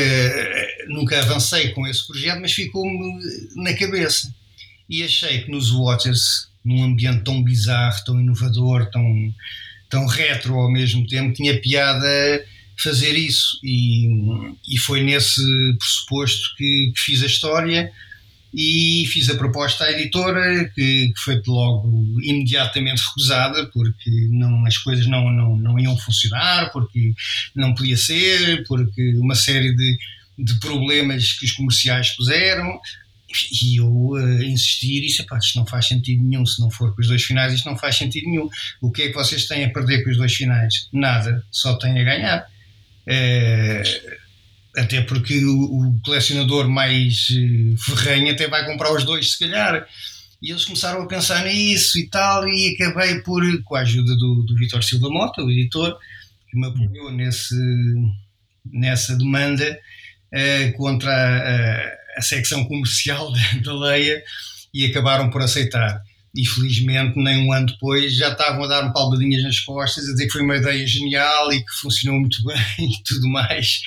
[0.88, 3.20] nunca avancei com esse projeto, mas ficou-me
[3.57, 4.33] na cabeça
[4.88, 9.35] e achei que nos Watchers, num ambiente tão bizarro, tão inovador, tão,
[9.88, 12.44] tão retro ao mesmo tempo, tinha piada
[12.83, 13.59] fazer isso.
[13.62, 14.07] E,
[14.68, 15.42] e foi nesse
[15.79, 17.90] pressuposto que, que, fiz a história
[18.53, 24.79] e fiz a proposta à editora que, que, foi logo imediatamente recusada porque não, as
[24.79, 27.14] coisas não, não, não iam funcionar, porque
[27.55, 29.99] não podia ser, porque uma série de,
[30.38, 32.81] de problemas que os comerciais puseram
[33.51, 36.47] e eu uh, insisti e disse: isto não faz sentido nenhum.
[36.47, 38.49] Se não for com os dois finais, isto não faz sentido nenhum.
[38.81, 40.88] O que é que vocês têm a perder com os dois finais?
[40.92, 42.47] Nada, só têm a ganhar.
[43.07, 44.14] Uh,
[44.77, 49.87] até porque o, o, colecionador mais uh, ferrenho até vai comprar os dois, se calhar.
[50.42, 54.42] E eles começaram a pensar nisso e tal, e acabei por, com a ajuda do,
[54.42, 55.97] do Vitor Silva Mota, o editor,
[56.51, 57.57] que me apoiou nesse,
[58.70, 59.79] nessa demanda
[60.77, 64.22] contra a a secção comercial da, Leia
[64.72, 66.00] e acabaram por aceitar.
[66.37, 70.27] E felizmente, nem um ano depois, já estavam a dar-me palmadinhas nas costas, a dizer
[70.27, 73.81] que foi uma ideia genial e que funcionou muito bem e tudo mais.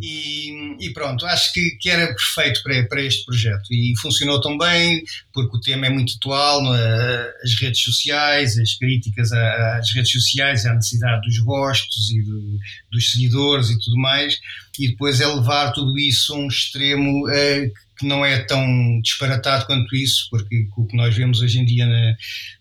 [0.00, 4.56] E, e, pronto, acho que, que era perfeito para, para este projeto e funcionou tão
[4.56, 5.02] bem
[5.32, 7.32] porque o tema é muito atual, é?
[7.44, 12.58] as redes sociais, as críticas às redes sociais, a necessidade dos gostos e do,
[12.90, 14.38] dos seguidores e tudo mais,
[14.78, 19.64] e depois é levar tudo isso a um extremo uh, que não é tão disparatado
[19.64, 22.16] quanto isso, porque o que nós vemos hoje em dia na,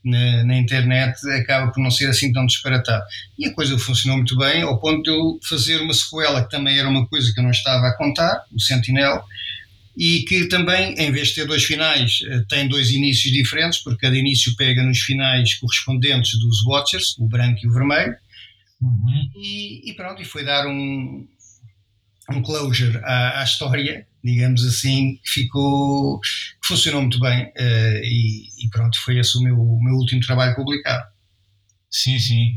[0.06, 3.04] na, na, internet acaba por não ser assim tão disparatado.
[3.40, 6.78] E a coisa funcionou muito bem, ao ponto de eu fazer uma sequela, que também
[6.78, 9.24] era uma coisa que eu não estava a contar, o Sentinel,
[9.98, 14.06] e que também, em vez de ter dois finais, eh, tem dois inícios diferentes, porque
[14.06, 18.16] cada início pega nos finais correspondentes dos Watchers, o branco e o vermelho,
[18.80, 19.32] uhum.
[19.36, 21.28] e, e, pronto, e foi dar um,
[22.30, 28.66] um closure à, à, história, digamos assim, que ficou, que funcionou muito bem uh, e,
[28.66, 31.10] e, pronto, foi esse o meu, o meu último trabalho publicado.
[31.90, 32.56] Sim, sim.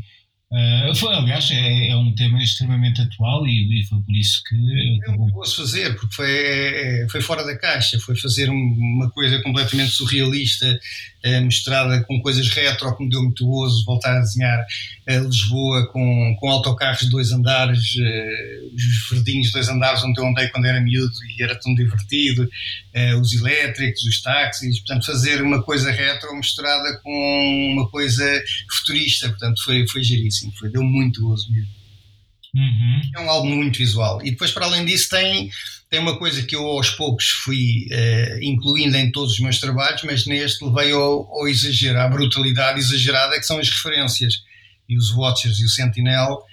[0.55, 4.99] Uh, foi, aliás, é, é, um tema extremamente atual e, e foi por isso que
[5.01, 5.27] acabou.
[5.27, 9.91] Eu posso fazer, porque foi, é, foi fora da caixa, foi fazer uma coisa completamente
[9.91, 10.79] surrealista,
[11.25, 14.65] uh, misturada com coisas retro, que me deu muito gozo voltar a desenhar
[15.09, 17.95] uh, Lisboa com, com autocarros de dois andares,
[18.73, 22.49] os verdinhos de dois andares onde eu andei quando era miúdo e era tão divertido,
[23.19, 28.23] os elétricos, os táxis, portanto, fazer uma coisa retro misturada com uma coisa
[28.71, 31.85] futurista, portanto, foi, foi giríssimo assim, foi, deu muito gozo mesmo.
[32.55, 33.01] Uhum.
[33.13, 34.21] É um álbum muito visual.
[34.23, 35.51] E depois, para além disso, tem,
[35.89, 40.03] tem uma coisa que eu aos poucos fui uh, incluindo em todos os meus trabalhos,
[40.03, 44.43] mas neste levei ao, ao exagero, à brutalidade exagerada, que são as referências.
[44.87, 46.43] E os Watchers e o Sentinel,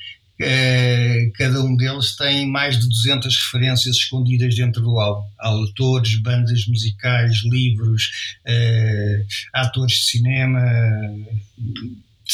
[0.40, 5.28] uh, cada um deles tem mais de 200 referências escondidas dentro do álbum.
[5.38, 8.10] Há autores, bandas musicais, livros,
[8.44, 10.60] uh, atores de cinema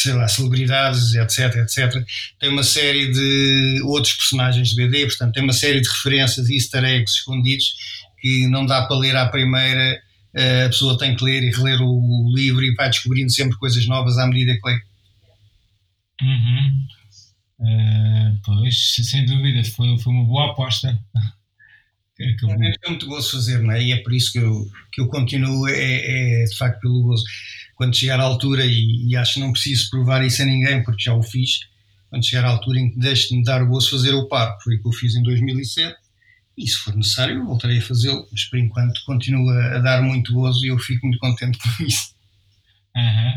[0.03, 2.05] sei lá, celebridades, etc, etc.
[2.39, 6.55] Tem uma série de outros personagens de BD, portanto, tem uma série de referências e
[6.55, 7.75] easter eggs escondidos
[8.21, 10.01] que não dá para ler à primeira,
[10.35, 14.19] a pessoa tem que ler e reler o livro e vai descobrindo sempre coisas novas
[14.19, 14.81] à medida que lê.
[16.23, 16.87] Uhum.
[17.61, 20.99] Uh, pois, sem dúvida, foi, foi uma boa aposta.
[22.35, 22.57] Acabou.
[22.65, 23.83] É muito gosto fazer, não é?
[23.83, 27.25] E é por isso que eu, que eu continuo, é, é de facto pelo gozo
[27.79, 31.05] quando chegar à altura, e, e, acho que não preciso provar isso a ninguém porque
[31.05, 31.61] já o fiz,
[32.11, 34.59] quando chegar à altura em que deixe de me dar o gosto fazer o par,
[34.61, 35.97] foi o que eu fiz em 2007,
[36.59, 40.67] e se for necessário voltarei a fazê-lo, mas por enquanto continua a dar muito gozo
[40.67, 42.19] e eu fico muito contente com isso.
[42.97, 43.31] Uhum.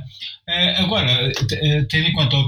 [0.49, 2.47] Uh, agora, eh, tendo em conta o,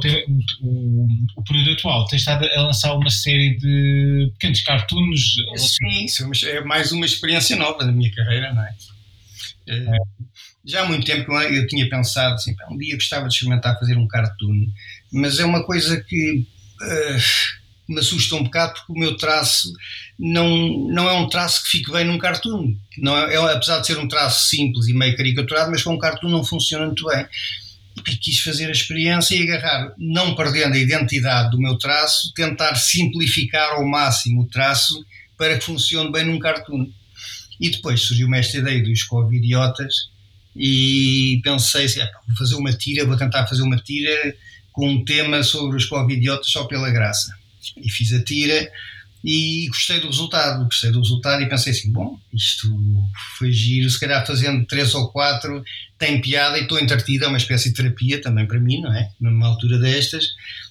[0.62, 5.36] o, o, período atual, tens estado a lançar uma série de pequenos cartoons?
[5.58, 6.08] Sim,
[6.48, 8.76] é mais uma experiência nova da minha carreira, não é?
[9.70, 10.24] Uh,
[10.66, 13.98] já há muito tempo que eu tinha pensado assim, um dia gostava de experimentar fazer
[13.98, 14.68] um cartoon,
[15.12, 16.46] mas é uma coisa que
[16.82, 19.74] uh, me assusta um bocado porque o meu traço
[20.18, 22.76] não, não é um traço que fique bem num cartoon.
[22.98, 26.00] Não é, é, apesar de ser um traço simples e meio caricaturado, mas com um
[26.00, 27.26] cartoon não funciona muito bem.
[27.98, 32.76] E quis fazer a experiência e agarrar, não perdendo a identidade do meu traço, tentar
[32.76, 35.06] simplificar ao máximo o traço
[35.38, 36.90] para que funcione bem num cartoon.
[37.60, 40.13] E depois surgiu-me esta ideia dos covidiotas
[40.56, 44.36] e pensei assim, vou fazer uma tira, vou tentar fazer uma tira
[44.72, 47.36] com um tema sobre os covidiotas só pela graça.
[47.78, 48.70] E fiz a tira
[49.24, 52.68] e gostei do resultado, gostei do resultado e pensei assim, bom, isto
[53.38, 55.64] foi giro, se calhar fazendo três ou quatro
[55.98, 59.10] tem piada e estou entretido, é uma espécie de terapia também para mim, não é?
[59.22, 60.26] Numa altura destas,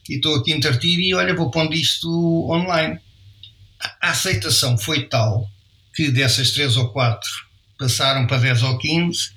[0.09, 2.09] e estou aqui entretido e olha, vou pondo isto
[2.51, 2.99] online.
[4.01, 5.49] A aceitação foi tal
[5.95, 7.31] que dessas três ou quatro
[7.79, 9.31] passaram para 10 ou 15,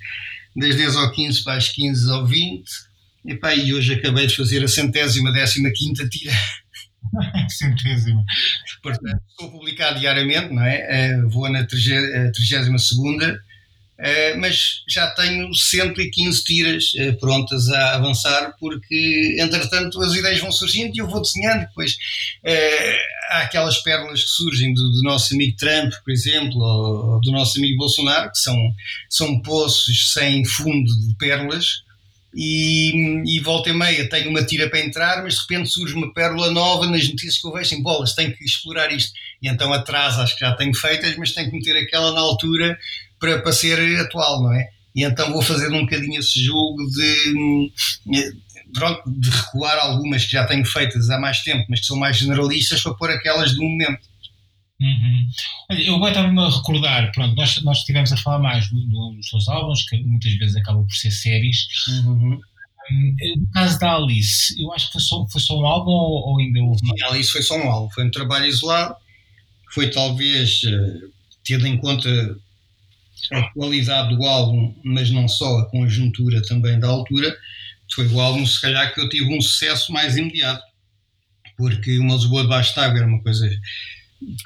[0.56, 2.63] das 10 ou 15 para as 15 ou 20,
[3.26, 6.32] e, pá, e hoje acabei de fazer a centésima, décima quinta tira
[7.50, 8.24] Centésima.
[8.82, 11.15] Portanto, estou a publicar diariamente, não é?
[11.15, 18.54] Uh, vou na 32 segunda, uh, mas já tenho 115 tiras uh, prontas a avançar,
[18.60, 21.62] porque entretanto as ideias vão surgindo e eu vou desenhando.
[21.62, 21.96] Depois
[23.30, 27.32] há aquelas pérolas que surgem do, do, nosso amigo Trump, por exemplo, ou, ou do
[27.32, 28.58] nosso amigo Bolsonaro, que são,
[29.10, 31.86] são poços sem fundo de pérolas
[32.36, 36.14] e, e volta e meia tenho uma tira para entrar, mas de repente surge uma
[36.14, 39.14] pérola nova nas notícias que eu vejo em bolas, tenho que explorar isto.
[39.42, 42.78] E então atrás acho que já tenho feitas, mas tenho que meter aquela na altura
[43.20, 44.70] para, para ser atual, não é?
[44.94, 47.72] E então vou fazer um bocadinho esse jogo de,
[49.08, 52.82] de recuar algumas que já tenho feitas há mais tempo, mas que são mais generalistas,
[52.82, 54.00] para pôr aquelas do momento.
[54.82, 55.30] Uhum.
[55.70, 59.84] Eu agora estava-me a recordar, pronto, nós, nós estivemos a falar mais dos seus álbuns,
[59.84, 61.68] que muitas vezes acabam por ser séries.
[61.88, 62.40] Uhum.
[62.92, 66.30] Um, no caso da Alice, eu acho que foi só, foi só um álbum ou,
[66.30, 67.00] ou ainda houve mais?
[67.00, 68.96] Sim, Alice foi só um álbum, foi um trabalho isolado,
[69.74, 71.12] foi talvez, uh,
[71.44, 72.10] tendo em conta
[73.32, 77.36] a qualidade do álbum, mas não só a conjuntura também da altura,
[77.93, 80.63] foi o álbum, se calhar, que eu tive um sucesso mais imediato,
[81.58, 83.50] porque uma Lisboa debaixo de água era uma coisa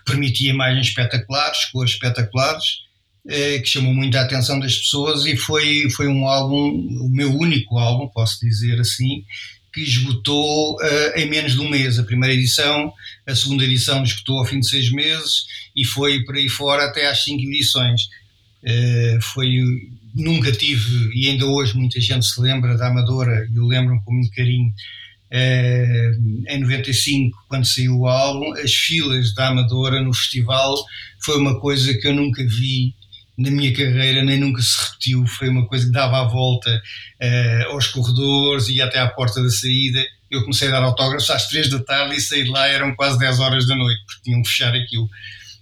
[0.06, 2.65] permitia imagens espetaculares, cores espetaculares,
[3.28, 6.69] eh, que chamou muito a atenção das pessoas e foi, foi um álbum,
[7.02, 9.23] o meu único álbum, posso dizer assim,
[9.73, 11.99] que esgotou uh, em menos de um mês.
[11.99, 12.91] A primeira edição,
[13.28, 15.43] a segunda edição esgotou ao fim de seis meses
[15.75, 18.02] e foi por aí fora até às cinco edições.
[18.63, 19.48] Uh, foi,
[20.13, 24.32] nunca tive, e ainda hoje muita gente se lembra da Amadora, eu lembro-me com muito
[24.32, 24.74] carinho,
[25.32, 26.12] eh,
[26.48, 30.76] em 95, quando saiu o álbum, as filas da Amadora no festival
[31.22, 32.95] foi uma coisa que eu nunca vi
[33.38, 35.26] na minha carreira, nem nunca se repetiu.
[35.28, 36.69] Foi uma coisa que dava a volta
[37.22, 40.04] uh, aos corredores e até à porta da saída.
[40.30, 43.17] Eu comecei a dar autógrafos às 3 da tarde e saí de lá, eram quase
[43.17, 45.10] 10 horas da noite, porque tinham que fechar aquilo.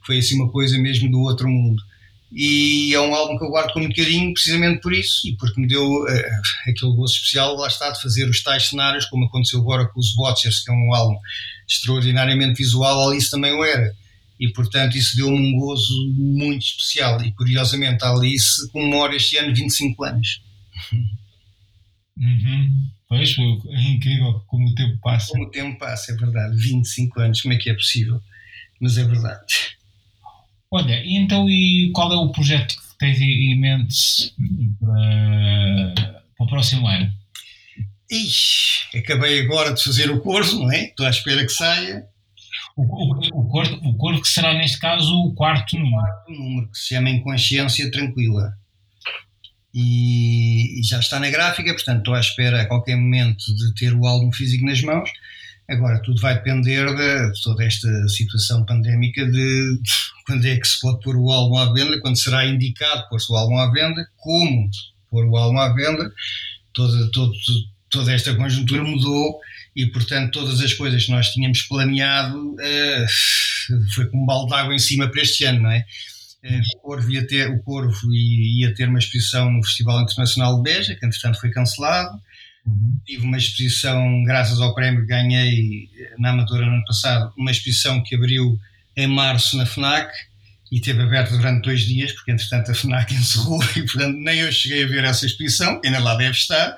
[0.05, 1.81] Foi assim uma coisa mesmo do outro mundo
[2.31, 5.59] e é um álbum que eu guardo com muito carinho precisamente por isso e porque
[5.61, 6.07] me deu uh,
[6.67, 10.13] aquele gosto especial lá está de fazer os tais cenários como aconteceu agora com os
[10.17, 11.17] Watchers que é um álbum
[11.67, 13.93] extraordinariamente visual Alice também o era.
[14.39, 17.23] E portanto isso deu-me um gozo muito especial.
[17.23, 20.41] E curiosamente a Alice comemora este ano 25 anos.
[22.19, 22.89] Uhum.
[23.07, 25.31] Pois, é incrível como o tempo passa.
[25.33, 26.57] Como o tempo passa, é verdade.
[26.57, 28.19] 25 anos, como é que é possível?
[28.81, 29.76] Mas é verdade
[30.71, 34.33] Olha, então e qual é o projeto que tens em mente
[34.79, 35.93] para,
[36.37, 37.11] para o próximo ano?
[38.11, 40.85] Ixi, acabei agora de fazer o corvo, não é?
[40.85, 42.05] Estou à espera que saia.
[42.75, 45.97] O, o, o, corvo, o corvo que será neste caso o quarto número.
[45.97, 48.53] O quarto número, que se chama Inconsciência Tranquila.
[49.73, 53.93] E, e, já está na gráfica, portanto estou à espera a qualquer momento de ter
[53.93, 55.09] o álbum físico nas mãos.
[55.69, 59.79] Agora, tudo vai depender de toda esta situação pandémica de
[60.25, 63.35] quando é que se pode pôr o álbum à venda, quando será indicado pôr-se o
[63.35, 64.69] álbum à venda, como
[65.09, 66.11] pôr o álbum à venda.
[66.73, 67.09] Toda,
[67.89, 69.39] toda esta conjuntura mudou
[69.75, 73.07] e, portanto, todas as coisas que nós tínhamos planeado uh,
[73.93, 75.85] foi com um balde de água em cima para este ano, não é?
[76.43, 80.63] Uh, o Corvo, ia ter, o Corvo ia ter uma exposição no Festival Internacional de
[80.63, 82.19] Beja, que entretanto foi cancelado.
[82.67, 82.99] Uhum.
[83.05, 85.89] Tive uma exposição, graças ao prémio que ganhei
[86.19, 88.59] na Amadora no ano passado, uma exposição que abriu
[88.95, 90.11] em março na FNAC
[90.69, 94.51] e teve aberto durante dois dias, porque entretanto a FNAC encerrou e portanto nem eu
[94.51, 96.77] cheguei a ver essa exposição, ainda lá deve estar.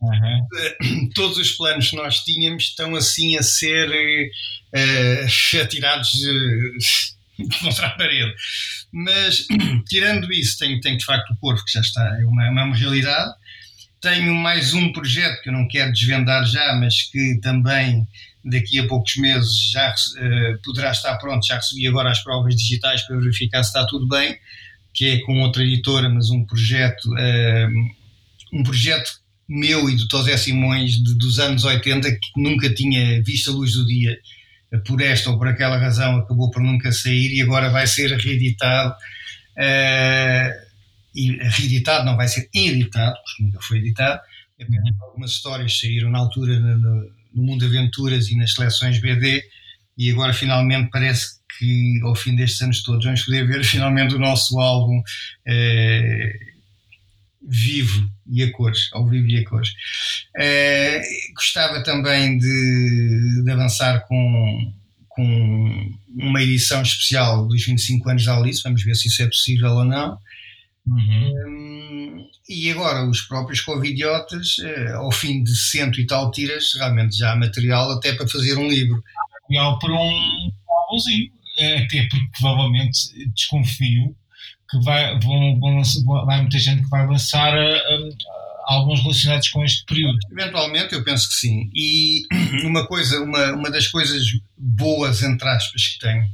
[0.00, 1.10] Uhum.
[1.14, 7.90] Todos os planos que nós tínhamos estão assim a ser uh, atirados uh, contra a
[7.90, 8.34] parede.
[8.92, 9.46] Mas,
[9.88, 12.76] tirando isso, tenho, tenho de facto o corpo, que já está, é uma, é uma
[12.76, 13.32] realidade.
[14.00, 18.06] Tenho mais um projeto que eu não quero desvendar já, mas que também
[18.44, 21.44] daqui a poucos meses já uh, poderá estar pronto.
[21.44, 24.36] Já recebi agora as provas digitais para verificar se está tudo bem,
[24.94, 29.10] que é com outra editora, mas um projeto, uh, um projeto
[29.48, 33.72] meu e do Tosé Simões de, dos anos 80 que nunca tinha visto a luz
[33.72, 34.18] do dia
[34.86, 38.94] por esta ou por aquela razão acabou por nunca sair e agora vai ser reeditado.
[39.56, 40.67] Uh,
[41.40, 44.20] reeditado, não vai ser editado, porque nunca foi editado.
[45.00, 49.42] Algumas histórias saíram na altura no, no Mundo Aventuras e nas seleções BD,
[49.96, 54.18] e agora finalmente parece que ao fim destes anos todos vamos poder ver finalmente o
[54.18, 56.48] nosso álbum uh,
[57.42, 59.70] vivo e a cores, ao vivo e a cores.
[60.36, 64.72] Uh, gostava também de, de, avançar com,
[65.08, 69.70] com uma edição especial dos 25 anos da Alice, vamos ver se isso é possível
[69.70, 70.18] ou não.
[70.90, 71.34] Uhum.
[71.46, 77.16] Um, e agora os próprios covidiotas, uh, ao fim de cento e tal tiras, realmente
[77.16, 79.02] já há material até para fazer um livro.
[79.42, 82.98] Material para um álbumzinho, até porque provavelmente
[83.34, 84.14] desconfio
[84.70, 85.82] que vai, vão, vão,
[86.26, 88.16] vai muita gente que vai lançar uh,
[88.66, 90.18] alguns relacionados com este período.
[90.30, 91.70] Eventualmente, eu penso que sim.
[91.74, 92.22] E
[92.64, 94.22] uma coisa, uma, uma das coisas
[94.56, 96.26] boas, entre aspas, que tenho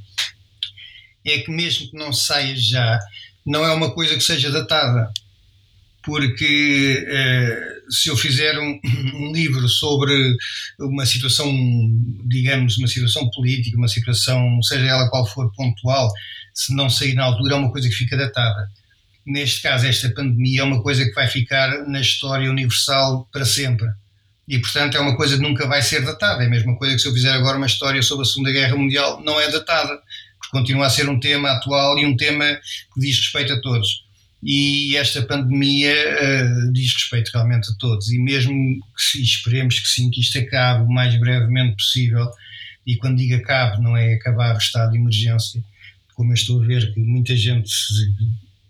[1.26, 2.98] é que mesmo que não saia já,
[3.44, 5.10] não é uma coisa que seja datada.
[6.02, 8.78] Porque uh, se eu fizer um,
[9.14, 10.36] um, livro sobre
[10.78, 11.50] uma situação,
[12.26, 16.10] digamos, uma situação política, uma situação, seja ela qual for, pontual,
[16.52, 18.68] se não sair na altura, é uma coisa que fica datada.
[19.26, 23.88] Neste caso, esta pandemia é uma coisa que vai ficar na história universal para sempre.
[24.46, 26.42] E, portanto, é uma coisa que nunca vai ser datada.
[26.42, 28.76] É a mesma coisa que se eu fizer agora uma história sobre a Segunda Guerra
[28.76, 29.98] Mundial, não é datada,
[30.54, 32.44] continua a ser um tema atual e um tema
[32.94, 34.04] que diz respeito a todos.
[34.40, 38.10] E esta pandemia uh, diz respeito realmente a todos.
[38.12, 42.30] E mesmo que esperemos que sim, que isto acabe o mais brevemente possível,
[42.86, 45.64] e quando digo acabe, não é acabar o estado de emergência,
[46.14, 47.68] como eu estou a ver que muita gente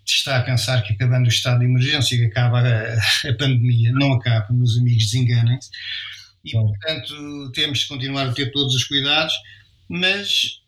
[0.07, 4.15] está a pensar que acabando o estado de emergência que acaba a, a pandemia, não
[4.15, 5.69] acaba, meus amigos, desenganem-se.
[6.45, 9.35] E, portanto, temos de continuar a ter todos os cuidados,
[9.89, 10.61] mas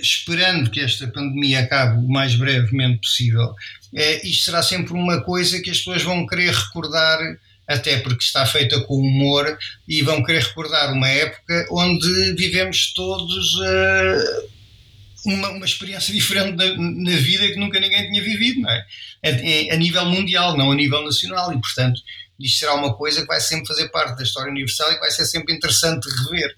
[0.00, 3.54] esperando que esta pandemia acabe o mais brevemente possível,
[3.94, 7.18] eh, isto será sempre uma coisa que as pessoas vão querer recordar,
[7.66, 9.58] até porque está feita com humor,
[9.88, 13.60] e vão querer recordar uma época onde vivemos todos.
[13.64, 14.46] Eh,
[15.24, 18.84] uma, uma experiência diferente na, na, vida que nunca ninguém tinha vivido, não é?
[19.24, 22.00] A, a, nível mundial, não a nível nacional, e portanto
[22.40, 25.24] isto será uma coisa que vai sempre fazer parte da história universal e vai ser
[25.26, 26.56] sempre interessante rever.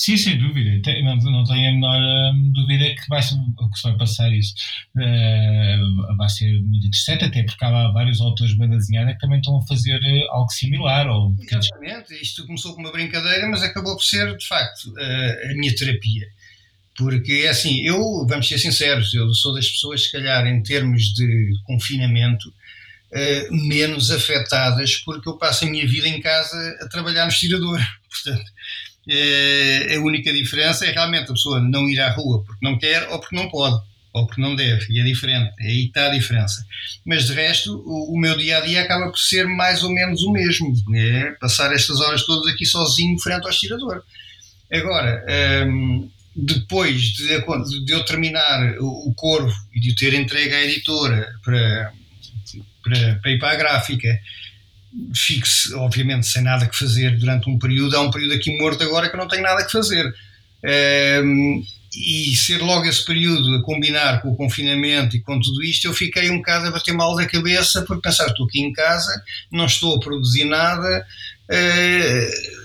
[0.00, 0.80] Sim, sem dúvida.
[1.02, 3.28] Não, não tenho a menor hum, dúvida que, vai, que
[3.78, 4.54] se vai passar isso.
[4.96, 9.58] Uh, vai ser muito interessante, até porque há vários autores de banda que também estão
[9.58, 11.06] a fazer eh, algo similar.
[11.06, 11.36] Ou...
[11.38, 12.14] Exatamente.
[12.14, 16.26] Isto começou com uma brincadeira, mas acabou por ser, de facto, uh, a minha terapia.
[16.96, 21.12] Porque, é assim, eu, vamos ser sinceros, eu sou das pessoas, se calhar, em termos
[21.12, 27.24] de confinamento, uh, menos afetadas, porque eu passo a minha vida em casa a trabalhar
[27.24, 27.78] no estirador.
[28.08, 28.50] Portanto,
[29.10, 33.08] uh, a única diferença é realmente a pessoa não ir à rua porque não quer
[33.08, 33.82] ou porque não pode,
[34.12, 36.64] ou porque não deve, e é diferente, é aí está a diferença.
[37.04, 40.22] Mas de resto, o, o meu dia a dia acaba por ser mais ou menos
[40.22, 44.02] o mesmo, é passar estas horas todas aqui sozinho frente ao estirador.
[44.72, 47.26] Agora, ehm, depois de,
[47.84, 51.92] de, eu terminar o, o Corvo e de o ter entregue à editora para,
[52.82, 54.20] para, para ir para a gráfica,
[55.14, 57.96] fixe, obviamente, sem nada que fazer durante um período.
[57.96, 60.12] Há um período aqui morto agora que eu não tenho nada que fazer.
[61.24, 61.62] Um,
[61.94, 65.92] e ser logo esse período a combinar com o confinamento e com tudo isto, eu
[65.92, 69.66] fiquei um bocado a bater mal da cabeça por pensar: estou aqui em casa, não
[69.66, 71.06] estou a produzir nada.
[71.50, 72.60] Uh,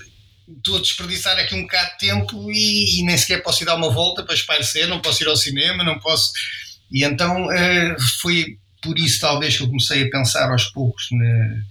[0.58, 3.74] estou a desperdiçar aqui um bocado de tempo e, e, nem sequer posso ir dar
[3.74, 6.32] uma volta para espairecer, não posso ir ao cinema, não posso.
[6.90, 11.16] E então uh, foi por isso talvez que eu comecei a pensar aos poucos que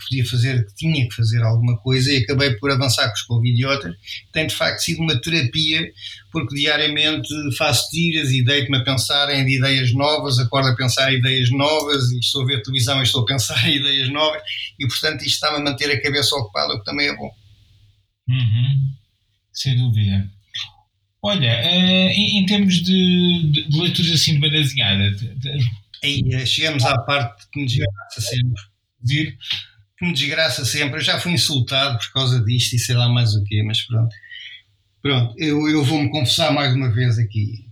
[0.04, 3.96] podia fazer, que tinha que fazer alguma coisa e acabei por avançar com os Covidiotas.
[4.32, 5.92] Tem de facto sido uma terapia,
[6.32, 11.20] porque diariamente faço tiras e deito-me a pensar em ideias novas, acordo a pensar em
[11.20, 14.42] ideias novas e estou a ver televisão e estou a pensar em ideias novas
[14.80, 17.32] e portanto isto está-me a manter a cabeça ocupada, o que também é bom.
[18.28, 18.94] Uhum.
[19.54, 20.30] Sem dúvida.
[21.24, 25.12] Olha, uh, em, termos de, de, leituras assim de desenhada,
[26.04, 28.64] Aí eh, chegamos à parte que me desgraça sempre.
[29.98, 31.00] Que me desgraça sempre.
[31.00, 34.14] Eu já fui insultado por causa disto e sei lá mais o quê, mas pronto.
[35.02, 37.66] Pronto, eu, eu vou-me confessar mais uma vez aqui.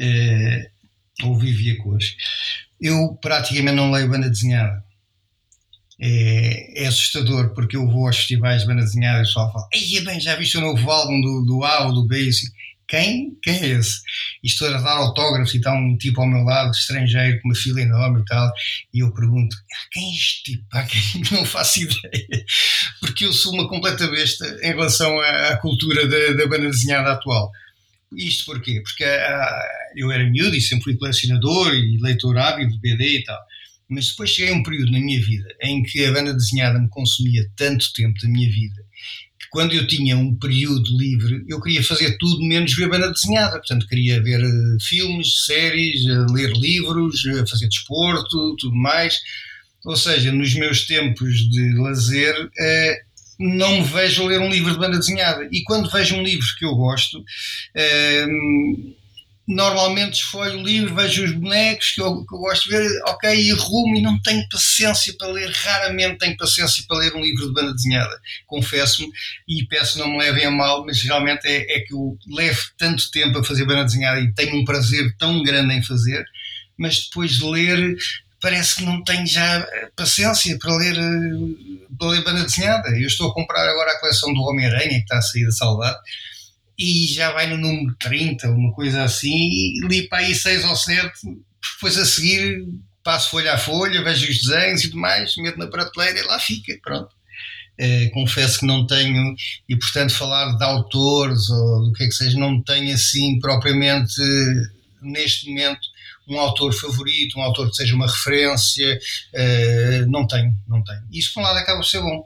[0.00, 0.70] É,
[1.22, 2.16] ou vivi a cores.
[2.80, 4.82] Eu praticamente não leio banda desenhada.
[6.00, 9.68] É, é, assustador porque eu vou aos festivais de banda desenhada e o pessoal fala:
[9.72, 12.28] Ei, bem, já viste o novo álbum do, do A ou do B?
[12.28, 12.46] Assim,
[12.92, 13.38] quem?
[13.42, 14.02] Quem é esse?
[14.44, 17.54] E estou a dar autógrafos e está um tipo ao meu lado, estrangeiro, com uma
[17.54, 18.52] fila enorme e tal,
[18.92, 20.64] e eu pergunto, ah, quem é este tipo?
[20.74, 20.86] Ah,
[21.32, 22.44] não faço ideia,
[23.00, 27.50] porque eu sou uma completa besta em relação à, cultura da, da banda desenhada atual.
[28.14, 28.82] Isto porquê?
[28.82, 29.62] Porque ah,
[29.96, 33.40] eu era miúdo e sempre fui colecionador e leitor ávido de BD e tal.
[33.88, 36.90] Mas depois cheguei a um período na minha vida em que a banda desenhada me
[36.90, 38.82] consumia tanto tempo da minha vida
[39.50, 43.58] quando eu tinha um período livre, eu queria fazer tudo menos ver banda desenhada.
[43.58, 49.18] Portanto, queria ver uh, filmes, séries, uh, ler livros, uh, fazer desporto, tudo mais.
[49.84, 52.34] Ou seja, nos meus tempos de lazer,
[53.36, 55.48] não me vejo ler um livro de banda desenhada.
[55.50, 57.24] E quando vejo um livro que eu gosto,
[59.52, 63.34] normalmente esfolho o livro, vejo os bonecos que eu, que eu, gosto de ver, ok,
[63.34, 67.46] e rumo e não tenho paciência para ler, raramente tenho paciência para ler um livro
[67.46, 69.08] de banda desenhada, confesso-me,
[69.48, 73.10] e peço não me levem a mal, mas realmente é, é, que eu levo tanto
[73.10, 76.24] tempo a fazer banda desenhada e tenho um prazer tão grande em fazer,
[76.76, 77.96] mas depois de ler
[78.40, 80.96] parece que não tenho já paciência para ler,
[81.96, 82.88] para ler banda desenhada.
[82.88, 85.98] Eu estou a comprar agora a coleção do Homem-Aranha, que está a sair da Saudade,
[86.78, 90.76] e já vai no número 30, uma coisa assim, e li para aí 6 ou
[90.76, 91.12] 7,
[91.74, 92.66] depois a seguir
[93.02, 96.78] passo folha a folha, vejo os desenhos e demais, meto na prateleira e lá fica,
[96.82, 97.10] pronto.
[97.78, 99.34] É, confesso que não tenho,
[99.68, 104.20] e portanto falar de autores ou do que é que seja, não tenho assim propriamente
[105.00, 105.80] neste momento
[106.28, 108.98] um autor favorito, um autor que seja uma referência,
[109.34, 111.02] uh, não tenho, não tenho.
[111.10, 112.24] Isso por um lado acaba por ser bom,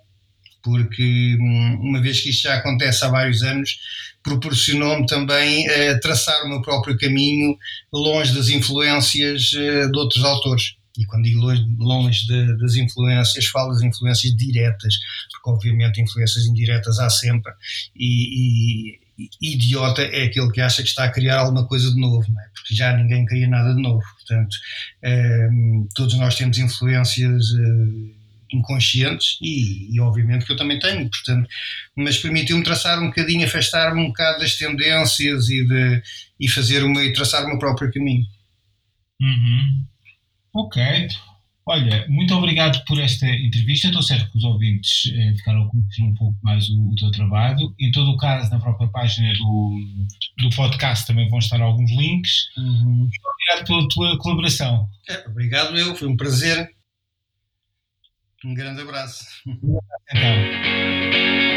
[0.63, 3.79] porque hum, uma vez que isto já acontece há vários anos,
[4.27, 7.57] proporcionou-me também uh, traçar o meu próprio caminho
[7.93, 10.75] longe das influências uh, de outros autores.
[10.99, 14.95] E quando digo longe, longe de, das influências, falo das influências diretas,
[15.31, 17.53] porque obviamente influências indiretas há sempre,
[17.95, 22.25] e, e, idiota é aquele que acha que está a criar alguma coisa de novo,
[22.25, 22.49] é?
[22.55, 24.03] porque já ninguém cria nada de novo.
[24.17, 24.57] Portanto,
[25.03, 25.49] eh,
[25.95, 27.47] todos nós temos influências
[28.53, 31.49] inconscientes e, e, obviamente que eu também tenho, portanto,
[31.97, 36.03] mas permitiu-me traçar um bocadinho, afastar-me um bocado das tendências e, de,
[36.41, 38.25] e fazer uma, e traçar o meu próprio caminho.
[39.21, 39.85] Uhum.
[40.55, 40.83] Ok.
[41.69, 43.89] Olha, muito obrigado por esta entrevista.
[43.89, 47.11] Estou certo que os ouvintes eh, ficaram a conhecer um pouco mais o, o, teu
[47.11, 47.75] trabalho.
[47.81, 49.81] Em todo o caso, na própria página do,
[50.39, 52.51] do podcast também vão estar alguns links.
[52.57, 53.09] Uhum.
[53.35, 54.89] Obrigado pela tua colaboração.
[55.09, 55.97] É, obrigado, eu.
[55.97, 56.71] Foi um prazer.
[58.47, 59.27] Um grande abraço.
[59.45, 59.83] Então.